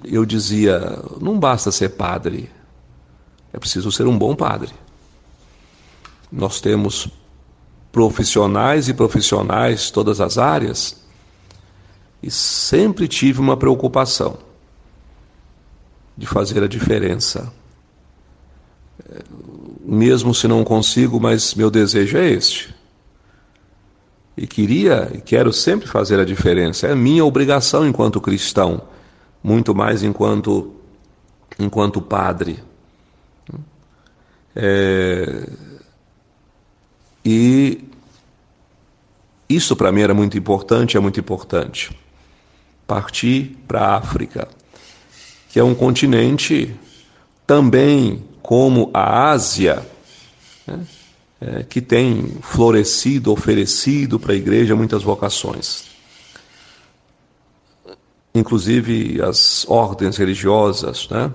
[0.04, 2.50] eu dizia: não basta ser padre,
[3.54, 4.72] é preciso ser um bom padre.
[6.32, 7.08] Nós temos
[7.92, 11.02] profissionais e profissionais, todas as áreas,
[12.22, 14.38] e sempre tive uma preocupação
[16.18, 17.54] de fazer a diferença.
[19.86, 22.73] Mesmo se não consigo, mas meu desejo é este.
[24.36, 26.88] E queria e quero sempre fazer a diferença.
[26.88, 28.82] É minha obrigação enquanto cristão,
[29.44, 30.74] muito mais enquanto
[31.60, 32.64] enquanto padre.
[34.56, 35.50] É...
[37.26, 37.84] E
[39.48, 41.96] isso para mim era muito importante, é muito importante
[42.88, 44.48] partir para a África,
[45.50, 46.76] que é um continente
[47.48, 49.86] também como a Ásia,
[50.68, 50.86] né,
[51.46, 55.90] é, que tem florescido, oferecido para a igreja muitas vocações.
[58.34, 61.10] Inclusive as ordens religiosas.
[61.10, 61.32] Né?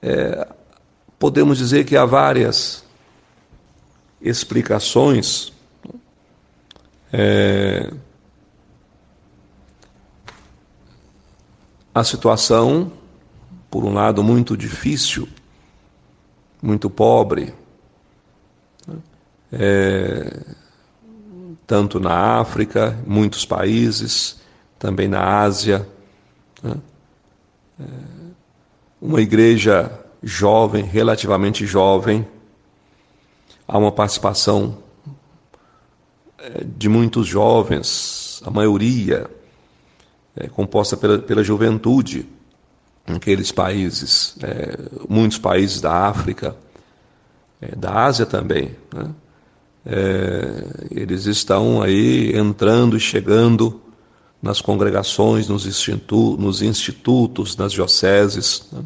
[0.00, 0.48] É,
[1.18, 2.82] podemos dizer que há várias
[4.22, 5.52] explicações.
[7.12, 7.92] É,
[11.94, 12.90] a situação,
[13.70, 15.28] por um lado, muito difícil,
[16.62, 17.52] muito pobre,
[19.52, 20.40] é,
[21.66, 24.40] tanto na África, muitos países,
[24.78, 25.86] também na Ásia.
[26.62, 26.74] Né?
[27.80, 27.84] É,
[29.00, 29.92] uma igreja
[30.22, 32.26] jovem, relativamente jovem,
[33.66, 34.78] há uma participação
[36.38, 39.30] é, de muitos jovens, a maioria
[40.36, 42.28] é, composta pela, pela juventude
[43.06, 44.76] naqueles países, é,
[45.08, 46.56] muitos países da África,
[47.60, 48.76] é, da Ásia também.
[48.92, 49.10] Né?
[49.90, 53.80] É, eles estão aí entrando e chegando
[54.42, 58.68] nas congregações, nos, institu nos institutos, nas dioceses.
[58.70, 58.82] Né?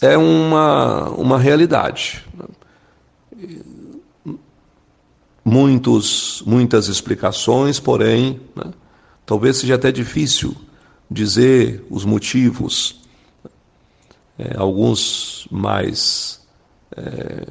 [0.00, 2.24] É, é uma, uma realidade.
[2.32, 2.44] Né?
[5.48, 8.70] muitos, muitas explicações, porém, né,
[9.24, 10.54] talvez seja até difícil
[11.10, 13.00] dizer os motivos,
[14.38, 16.37] é, alguns mais
[16.98, 17.46] é,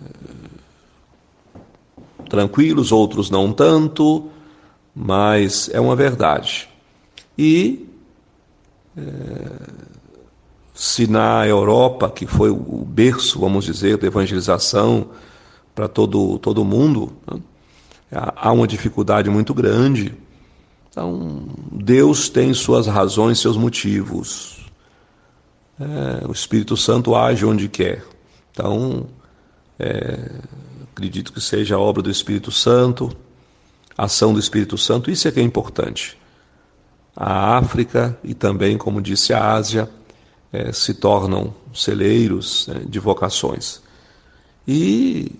[2.30, 4.30] tranquilos, outros não tanto,
[4.96, 6.68] mas é uma verdade.
[7.38, 7.88] E
[8.98, 9.04] é,
[10.74, 15.08] se na Europa, que foi o berço, vamos dizer, da evangelização
[15.74, 17.42] para todo, todo mundo, né,
[18.12, 20.14] há uma dificuldade muito grande.
[20.90, 24.66] Então, Deus tem suas razões, seus motivos.
[25.80, 28.04] É, o Espírito Santo age onde quer.
[28.52, 29.08] Então,
[29.80, 30.32] é,
[30.92, 33.16] acredito que seja obra do Espírito Santo,
[33.98, 36.18] ação do Espírito Santo, isso é que é importante.
[37.16, 39.90] A África e também, como disse, a Ásia
[40.52, 43.82] é, se tornam celeiros né, de vocações.
[44.68, 45.32] E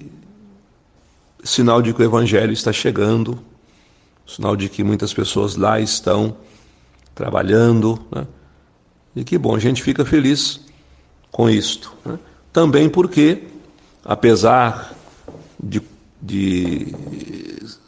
[1.44, 3.40] sinal de que o Evangelho está chegando,
[4.26, 6.36] sinal de que muitas pessoas lá estão
[7.16, 8.00] trabalhando.
[8.12, 8.28] Né?
[9.16, 10.60] E que bom, a gente fica feliz
[11.32, 11.94] com isto.
[12.06, 12.20] Né?
[12.52, 13.44] Também porque,
[14.08, 14.96] apesar
[15.62, 15.82] de,
[16.22, 16.96] de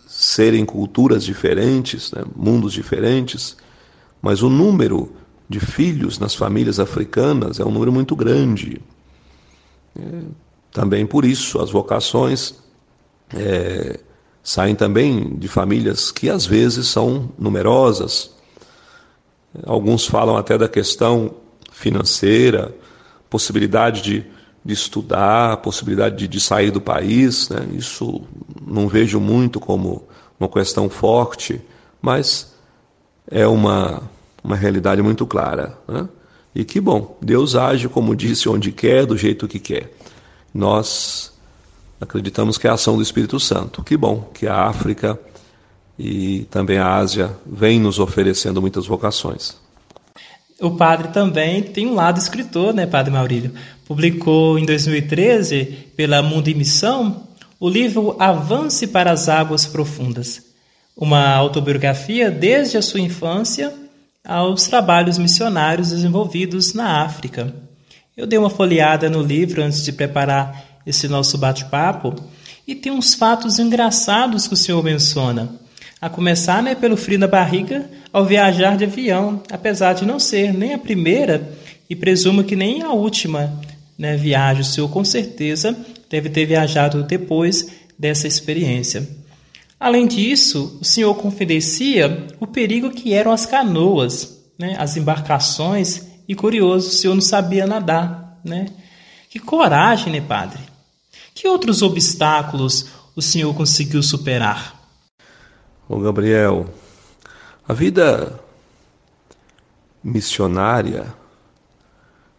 [0.06, 2.26] serem culturas diferentes, né?
[2.36, 3.56] mundos diferentes,
[4.22, 5.14] mas o número
[5.48, 8.82] de filhos nas famílias africanas é um número muito grande.
[9.98, 10.02] É,
[10.74, 12.54] também por isso as vocações
[13.34, 13.98] é,
[14.44, 18.32] saem também de famílias que às vezes são numerosas.
[19.66, 21.34] Alguns falam até da questão
[21.72, 22.76] financeira,
[23.30, 24.26] possibilidade de,
[24.64, 27.50] de estudar, possibilidade de, de sair do país.
[27.50, 27.68] Né?
[27.74, 28.22] Isso
[28.66, 30.08] não vejo muito como
[30.40, 31.62] uma questão forte,
[32.02, 32.54] mas
[33.30, 34.04] é uma,
[34.44, 35.78] uma realidade muito clara.
[35.88, 36.08] Né?
[36.54, 39.94] E que bom, Deus age, como disse, onde quer, do jeito que quer.
[40.54, 41.32] Nós
[42.02, 43.84] acreditamos que é a ação do Espírito Santo.
[43.84, 45.20] Que bom que a África
[45.98, 49.58] e também a Ásia vem nos oferecendo muitas vocações.
[50.62, 53.54] O padre também tem um lado escritor, né, Padre Maurílio?
[53.90, 55.66] Publicou em 2013,
[55.98, 57.24] pela Mundo e Missão,
[57.60, 60.44] o livro Avance para as Águas Profundas,
[60.96, 63.74] uma autobiografia desde a sua infância
[64.24, 67.52] aos trabalhos missionários desenvolvidos na África.
[68.16, 72.14] Eu dei uma folheada no livro antes de preparar esse nosso bate-papo.
[72.68, 75.50] E tem uns fatos engraçados que o senhor menciona.
[76.00, 80.54] A começar né, pelo frio na barriga ao viajar de avião, apesar de não ser
[80.54, 81.58] nem a primeira
[81.90, 83.68] e presumo que nem a última
[84.00, 84.16] né.
[84.60, 85.78] O senhor com certeza
[86.10, 89.08] deve ter viajado depois dessa experiência.
[89.78, 96.36] Além disso, o senhor confidencia o perigo que eram as canoas, né, as embarcações, e
[96.36, 98.40] curioso, o senhor não sabia nadar.
[98.44, 98.68] Né?
[99.30, 100.60] Que coragem, né, padre?
[101.34, 104.80] Que outros obstáculos o senhor conseguiu superar?
[105.88, 106.68] Ô Gabriel,
[107.68, 108.40] a vida
[110.04, 111.14] missionária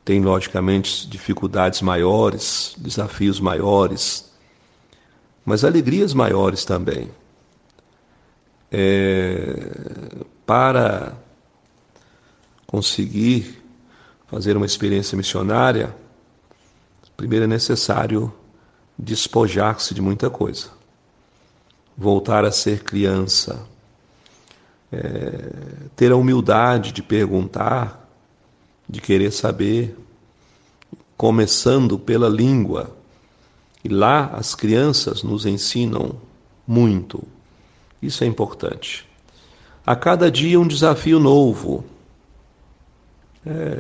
[0.05, 4.31] tem logicamente dificuldades maiores, desafios maiores,
[5.45, 7.11] mas alegrias maiores também.
[8.73, 11.17] É, para
[12.67, 13.61] conseguir
[14.29, 15.95] fazer uma experiência missionária,
[17.21, 18.33] primeiro é necessário
[18.99, 20.69] despojar-se de muita coisa,
[21.95, 23.67] voltar a ser criança,
[24.91, 25.51] é,
[25.95, 28.00] ter a humildade de perguntar,
[28.91, 29.97] de querer saber,
[31.17, 32.91] começando pela língua.
[33.85, 36.17] E lá as crianças nos ensinam
[36.67, 37.23] muito.
[38.03, 39.09] Isso é importante.
[39.87, 41.85] A cada dia um desafio novo.
[43.47, 43.79] É,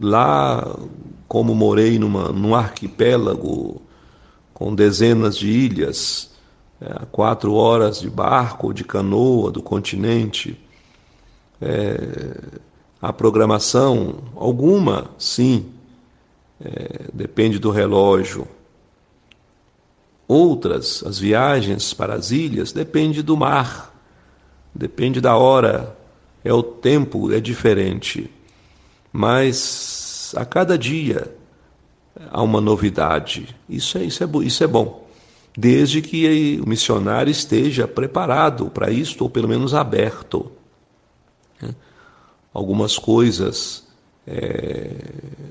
[0.00, 0.78] lá,
[1.26, 3.80] como morei numa, num arquipélago
[4.52, 6.30] com dezenas de ilhas,
[6.80, 10.60] é, quatro horas de barco ou de canoa do continente,
[11.60, 12.38] é,
[13.06, 15.66] a programação, alguma, sim,
[16.60, 18.48] é, depende do relógio.
[20.26, 23.94] Outras, as viagens para as ilhas, depende do mar,
[24.74, 25.96] depende da hora,
[26.42, 28.28] é o tempo, é diferente.
[29.12, 31.32] Mas a cada dia
[32.32, 33.54] há uma novidade.
[33.68, 35.08] Isso é, isso é, isso é bom,
[35.56, 40.55] desde que o missionário esteja preparado para isso, ou pelo menos aberto.
[42.56, 43.86] Algumas coisas
[44.26, 44.94] é,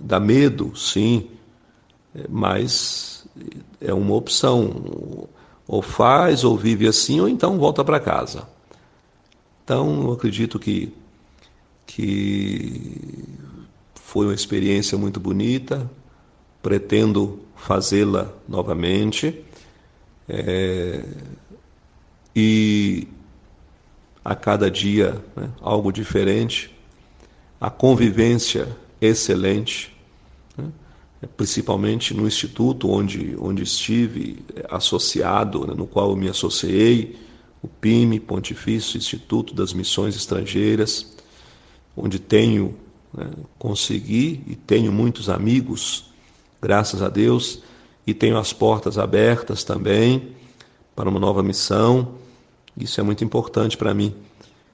[0.01, 1.29] dá medo, sim,
[2.27, 3.27] mas
[3.79, 5.27] é uma opção.
[5.67, 8.47] Ou faz, ou vive assim, ou então volta para casa.
[9.63, 10.91] Então, eu acredito que,
[11.85, 13.23] que
[13.93, 15.87] foi uma experiência muito bonita,
[16.59, 19.45] pretendo fazê-la novamente.
[20.27, 21.03] É,
[22.35, 23.07] e
[24.23, 26.74] a cada dia né, algo diferente,
[27.65, 29.91] a convivência excelente,
[30.55, 30.69] né,
[31.35, 37.17] principalmente no instituto onde, onde estive associado, né, no qual eu me associei,
[37.63, 41.17] o PIME, Pontifício Instituto das Missões Estrangeiras,
[41.97, 42.75] onde tenho,
[43.11, 46.11] né, consegui e tenho muitos amigos,
[46.61, 47.63] graças a Deus,
[48.05, 50.35] e tenho as portas abertas também
[50.95, 52.13] para uma nova missão.
[52.77, 54.13] Isso é muito importante para mim,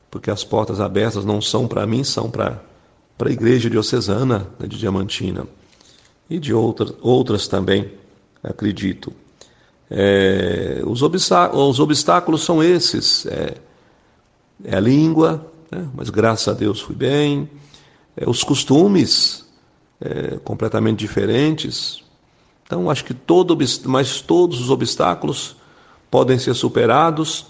[0.09, 2.69] porque as portas abertas não são para mim, são para
[3.29, 5.47] a Igreja Diocesana né, de Diamantina
[6.29, 7.91] e de outras, outras também,
[8.43, 9.13] acredito.
[9.89, 13.55] É, os, os, obstáculos são esses: é,
[14.63, 15.87] é a língua, né?
[15.93, 17.49] mas graças a Deus fui bem,
[18.15, 19.45] é, os costumes
[19.99, 22.01] é, completamente diferentes.
[22.65, 25.57] Então, acho que todo, mas todos os obstáculos
[26.09, 27.45] podem ser superados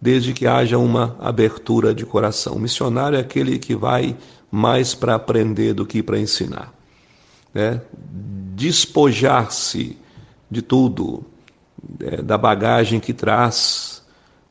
[0.00, 2.54] desde que haja uma abertura de coração.
[2.54, 4.16] O missionário é aquele que vai
[4.54, 6.72] mais para aprender do que para ensinar.
[7.52, 7.80] Né?
[8.54, 9.98] Despojar-se
[10.48, 11.24] de tudo,
[11.98, 14.04] é, da bagagem que traz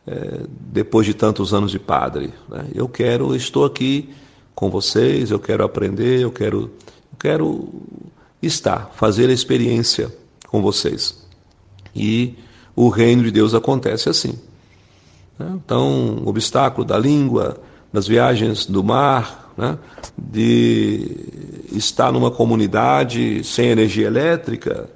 [0.05, 2.33] é, depois de tantos anos de padre.
[2.49, 2.67] Né?
[2.75, 4.09] Eu quero, estou aqui
[4.53, 6.63] com vocês, eu quero aprender, eu quero,
[7.13, 7.73] eu quero
[8.41, 10.13] estar, fazer a experiência
[10.49, 11.25] com vocês.
[11.95, 12.35] E
[12.75, 14.37] o reino de Deus acontece assim.
[15.39, 15.49] Né?
[15.63, 17.57] Então, obstáculo da língua,
[17.93, 19.77] das viagens do mar, né?
[20.17, 24.89] de estar numa comunidade sem energia elétrica,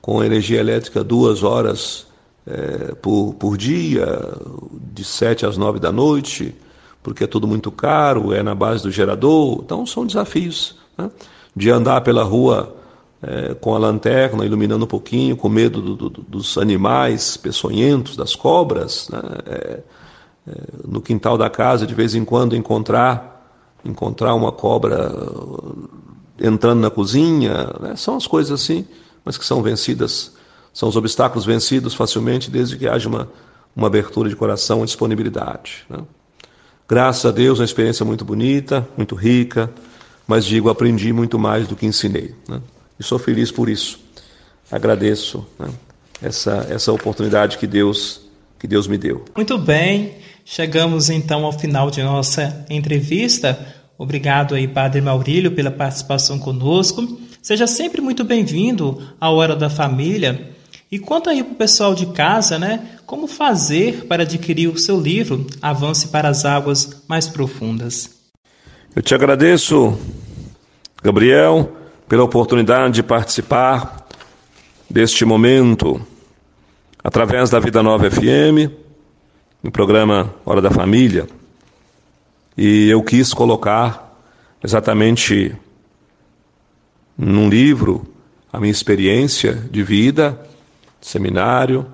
[0.00, 2.06] com energia elétrica duas horas
[2.46, 4.18] é, por, por dia,
[4.92, 6.54] de sete às nove da noite,
[7.02, 9.60] porque é tudo muito caro, é na base do gerador.
[9.64, 10.76] Então são desafios.
[10.96, 11.10] Né?
[11.54, 12.76] De andar pela rua
[13.22, 18.34] é, com a lanterna, iluminando um pouquinho, com medo do, do, dos animais peçonhentos, das
[18.34, 19.08] cobras.
[19.10, 19.20] Né?
[19.46, 19.80] É,
[20.86, 23.37] no quintal da casa, de vez em quando, encontrar,
[23.88, 25.12] encontrar uma cobra
[26.40, 27.72] entrando na cozinha.
[27.80, 27.96] Né?
[27.96, 28.86] São as coisas assim
[29.28, 30.32] mas que são vencidas,
[30.72, 33.30] são os obstáculos vencidos facilmente desde que haja uma,
[33.76, 35.84] uma abertura de coração, uma disponibilidade.
[35.86, 35.98] Né?
[36.88, 39.70] Graças a Deus, uma experiência muito bonita, muito rica,
[40.26, 42.34] mas digo, aprendi muito mais do que ensinei.
[42.48, 42.58] Né?
[42.98, 44.00] E sou feliz por isso.
[44.70, 45.68] Agradeço né?
[46.22, 48.22] essa, essa oportunidade que Deus,
[48.58, 49.26] que Deus me deu.
[49.36, 53.77] Muito bem, chegamos então ao final de nossa entrevista.
[53.98, 57.18] Obrigado aí, Padre Maurílio, pela participação conosco.
[57.42, 60.52] Seja sempre muito bem-vindo à Hora da Família.
[60.90, 62.90] E conta aí para o pessoal de casa, né?
[63.04, 68.10] Como fazer para adquirir o seu livro Avance para as Águas Mais Profundas.
[68.94, 69.98] Eu te agradeço,
[71.02, 71.72] Gabriel,
[72.08, 74.06] pela oportunidade de participar
[74.88, 76.00] deste momento
[77.02, 78.70] através da Vida Nova FM,
[79.60, 81.26] no programa Hora da Família.
[82.60, 84.18] E eu quis colocar
[84.64, 85.54] exatamente
[87.16, 88.04] num livro
[88.52, 90.36] a minha experiência de vida,
[91.00, 91.86] seminário,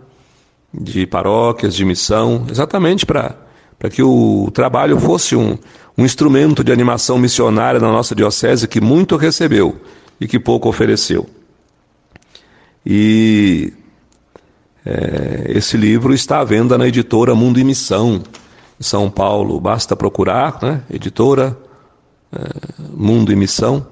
[0.73, 3.37] de paróquias, de missão, exatamente para
[3.93, 5.59] que o trabalho fosse um,
[5.99, 9.79] um instrumento de animação missionária na nossa diocese que muito recebeu
[10.19, 11.29] e que pouco ofereceu.
[12.87, 13.71] E
[14.87, 18.23] é, esse livro está à venda na editora Mundo e Missão,
[18.81, 19.61] São Paulo.
[19.61, 20.83] Basta procurar, né?
[20.91, 21.57] editora
[22.33, 22.39] é,
[22.95, 23.87] Mundo e Missão,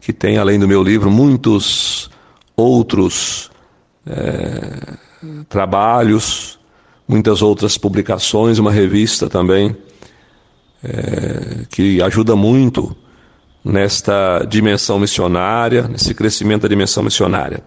[0.00, 2.10] que tem, além do meu livro, muitos
[2.56, 3.50] outros
[4.06, 4.94] é,
[5.48, 6.58] trabalhos,
[7.06, 9.76] muitas outras publicações, uma revista também,
[10.82, 12.96] é, que ajuda muito
[13.64, 17.62] nesta dimensão missionária, nesse crescimento da dimensão missionária.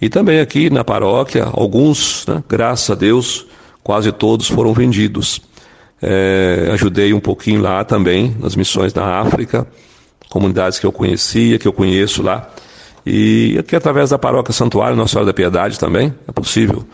[0.00, 3.46] E também aqui na paróquia, alguns, né, graças a Deus,
[3.82, 5.40] quase todos foram vendidos.
[6.02, 9.66] É, ajudei um pouquinho lá também, nas missões na África,
[10.28, 12.50] comunidades que eu conhecia, que eu conheço lá.
[13.04, 16.84] E aqui através da paróquia Santuário Nossa Senhora da Piedade também, é possível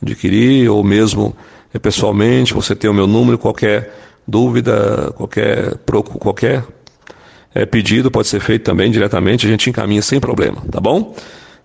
[0.00, 1.36] adquirir, ou mesmo
[1.74, 3.94] é, pessoalmente, você tem o meu número, qualquer
[4.26, 5.74] dúvida, qualquer,
[6.18, 6.64] qualquer
[7.54, 11.14] é, pedido pode ser feito também diretamente, a gente encaminha sem problema, tá bom?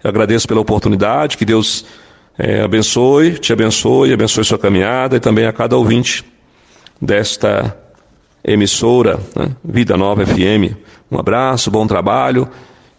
[0.04, 1.86] Eu agradeço pela oportunidade, que Deus
[2.38, 6.26] é, abençoe, te abençoe, abençoe sua caminhada e também a cada ouvinte
[7.02, 7.78] desta
[8.44, 10.76] emissora, né, Vida Nova FM.
[11.10, 12.48] Um abraço, bom trabalho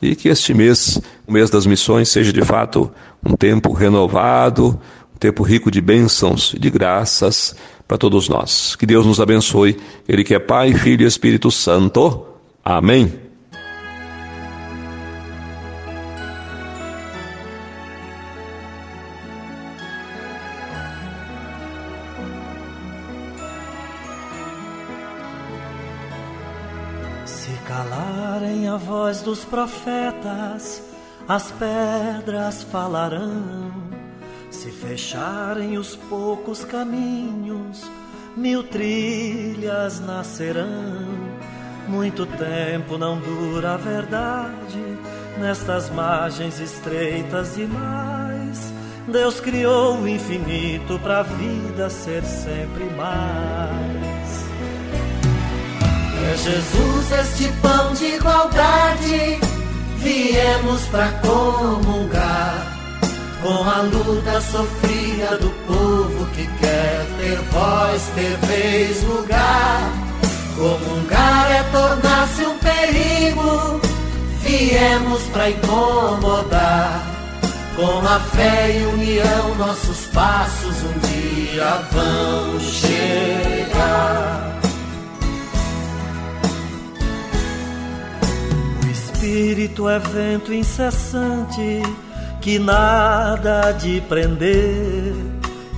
[0.02, 2.90] e que este mês, o mês das missões, seja de fato
[3.24, 4.78] um tempo renovado,
[5.14, 7.54] um tempo rico de bênçãos e de graças
[7.86, 8.74] para todos nós.
[8.74, 9.78] Que Deus nos abençoe,
[10.08, 12.26] Ele que é Pai, Filho e Espírito Santo.
[12.64, 13.31] Amém.
[29.12, 30.82] Voz dos profetas,
[31.28, 33.74] as pedras falarão.
[34.50, 37.90] Se fecharem os poucos caminhos,
[38.34, 41.12] mil trilhas nascerão.
[41.86, 44.82] Muito tempo não dura a verdade,
[45.38, 48.72] nestas margens estreitas demais.
[49.08, 54.11] Deus criou o infinito para a vida ser sempre mais.
[56.24, 59.40] É Jesus este pão de igualdade,
[59.98, 62.72] viemos para comungar
[63.42, 69.92] com a luta sofrida do povo que quer ter voz, ter vez, lugar.
[70.54, 73.80] Comungar é tornar-se um perigo,
[74.42, 77.02] viemos para incomodar.
[77.74, 84.51] Com a fé e união, nossos passos um dia vão chegar.
[89.22, 91.80] Espírito é vento incessante
[92.40, 95.14] que nada de prender.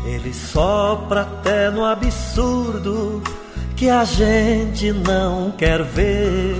[0.06, 3.22] Ele sopra até no absurdo
[3.76, 6.56] que a gente não quer ver.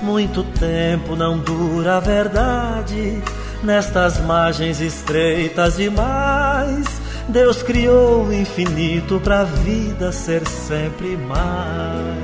[0.00, 3.22] Muito tempo não dura a verdade
[3.62, 6.86] nestas margens estreitas demais.
[7.28, 12.23] Deus criou o infinito para a vida ser sempre mais.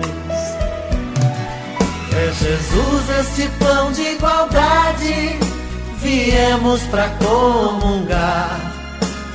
[2.33, 5.39] Jesus este pão de igualdade,
[6.01, 8.70] viemos para comungar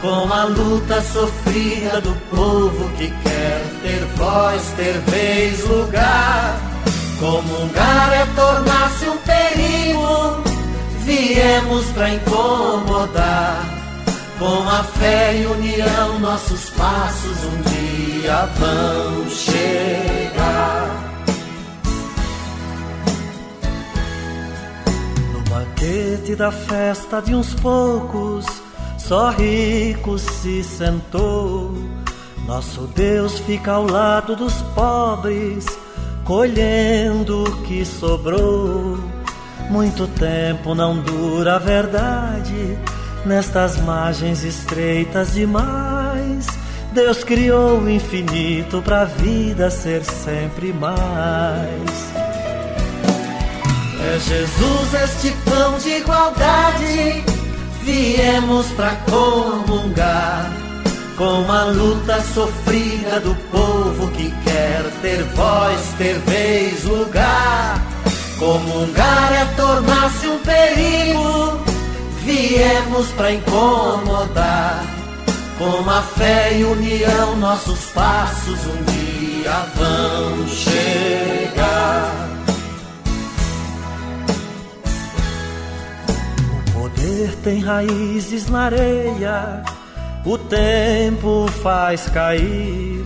[0.02, 6.60] com a luta sofrida do povo que quer ter voz, ter vez, lugar.
[7.20, 10.43] Comungar é tornar-se um perigo,
[11.04, 13.66] viemos para incomodar.
[14.38, 21.05] Com a fé e união, nossos passos um dia vão chegar.
[25.86, 28.46] Banquete da festa de uns poucos,
[28.98, 31.72] só rico se sentou.
[32.48, 35.66] Nosso Deus fica ao lado dos pobres,
[36.24, 38.98] colhendo o que sobrou.
[39.70, 42.78] Muito tempo não dura a verdade,
[43.26, 46.48] nestas margens estreitas demais.
[46.94, 52.25] Deus criou o infinito para a vida ser sempre mais.
[54.08, 57.24] É Jesus este pão de igualdade,
[57.82, 60.51] viemos para comungar
[61.18, 67.82] com a luta sofrida do povo que quer ter voz, ter vez, lugar.
[68.38, 71.60] Comungar é tornar-se um perigo,
[72.22, 72.76] viemos
[73.06, 74.84] viemos pra incomodar.
[75.58, 82.25] Com a fé e união, nossos passos um dia vão chegar.
[87.43, 89.64] Tem raízes na areia,
[90.26, 93.06] o tempo faz cair.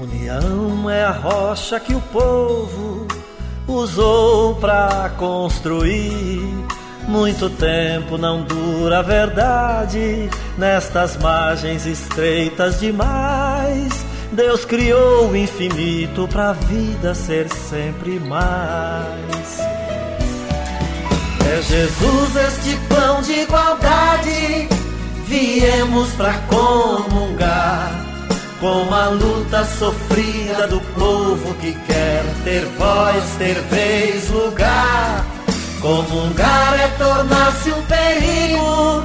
[0.00, 3.06] União é a rocha que o povo
[3.66, 6.40] usou pra construir.
[7.06, 13.92] Muito tempo não dura a verdade nestas margens estreitas demais.
[14.32, 19.37] Deus criou o infinito pra vida ser sempre mais.
[21.62, 24.68] Jesus este pão de igualdade,
[25.26, 28.08] viemos pra comungar
[28.60, 35.24] com a luta sofrida do povo que quer ter voz, ter vez, lugar.
[35.80, 39.04] Comungar é tornar-se um perigo,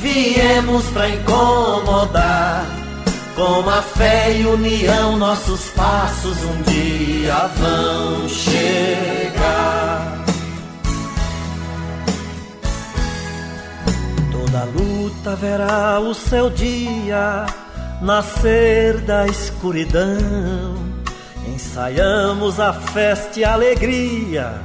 [0.00, 2.66] viemos pra incomodar.
[3.34, 9.93] Com a fé e união, nossos passos um dia vão chegar.
[14.54, 17.44] Toda luta verá o seu dia
[18.00, 20.76] nascer da escuridão.
[21.48, 24.62] Ensaiamos a festa e a alegria,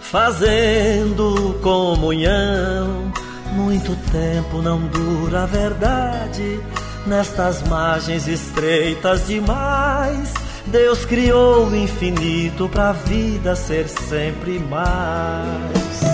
[0.00, 3.12] fazendo comunhão.
[3.54, 6.60] Muito tempo não dura a verdade,
[7.04, 10.32] nestas margens estreitas demais.
[10.66, 16.11] Deus criou o infinito para a vida ser sempre mais.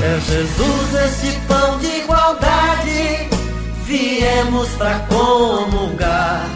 [0.00, 3.28] É Jesus esse pão de igualdade
[3.84, 6.48] viemos pra comungar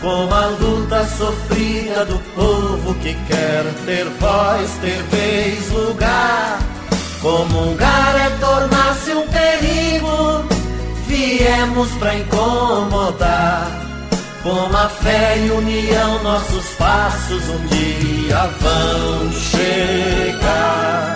[0.00, 6.60] com a luta sofrida do povo que quer ter voz, ter vez, lugar.
[7.20, 10.44] Comungar é tornar-se um perigo,
[11.06, 13.72] viemos pra incomodar.
[14.42, 21.07] Com a fé e união, nossos passos um dia vão chegar.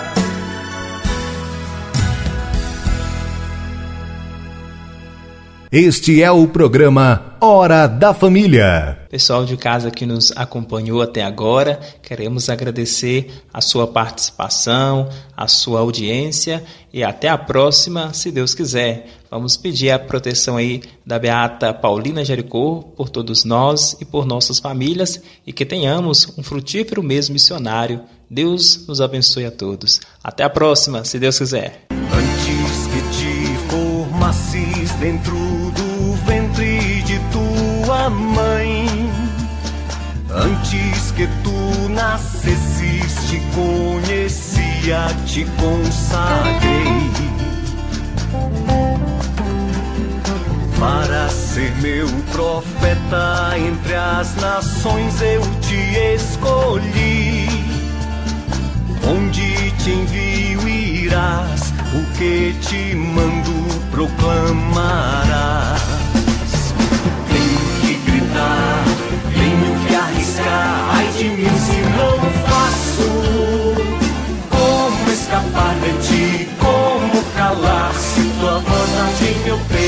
[5.74, 9.06] Este é o programa Hora da Família.
[9.08, 15.80] Pessoal de casa que nos acompanhou até agora, queremos agradecer a sua participação, a sua
[15.80, 16.62] audiência
[16.92, 19.06] e até a próxima, se Deus quiser.
[19.30, 24.58] Vamos pedir a proteção aí da Beata Paulina Jericó por todos nós e por nossas
[24.58, 28.02] famílias e que tenhamos um frutífero mês missionário.
[28.28, 30.02] Deus nos abençoe a todos.
[30.22, 31.86] Até a próxima, se Deus quiser.
[31.90, 35.51] Antes que te formasses dentro
[41.16, 47.10] que tu nascesses, te conhecia, te consagrei.
[50.78, 57.46] Para ser meu profeta entre as nações eu te escolhi.
[59.06, 63.52] Onde te envio irás, o que te mando
[63.90, 65.61] proclamarás.
[79.44, 79.81] Meu peito?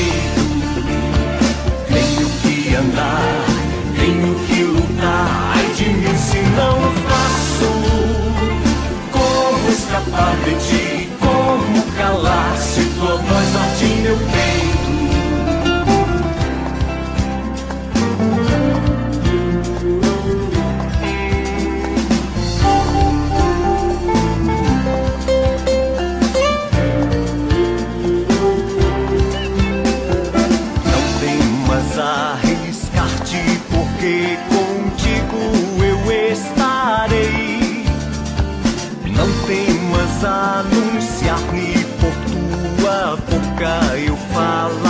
[44.35, 44.84] follow.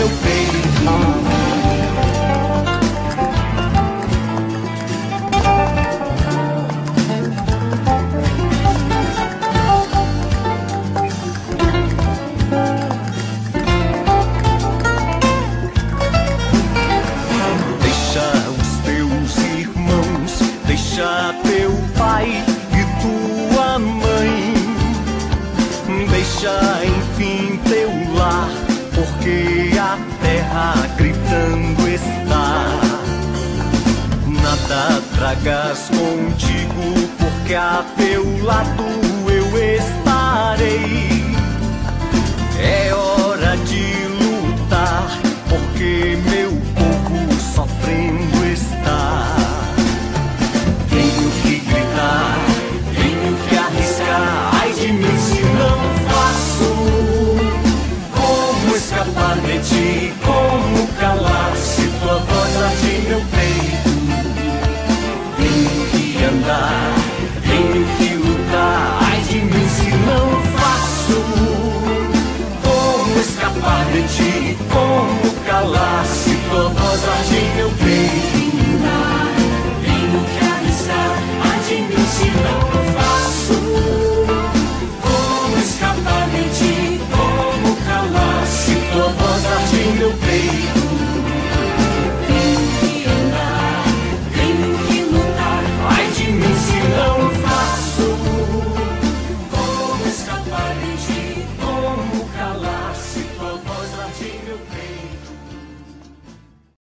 [0.00, 0.29] eu fiz.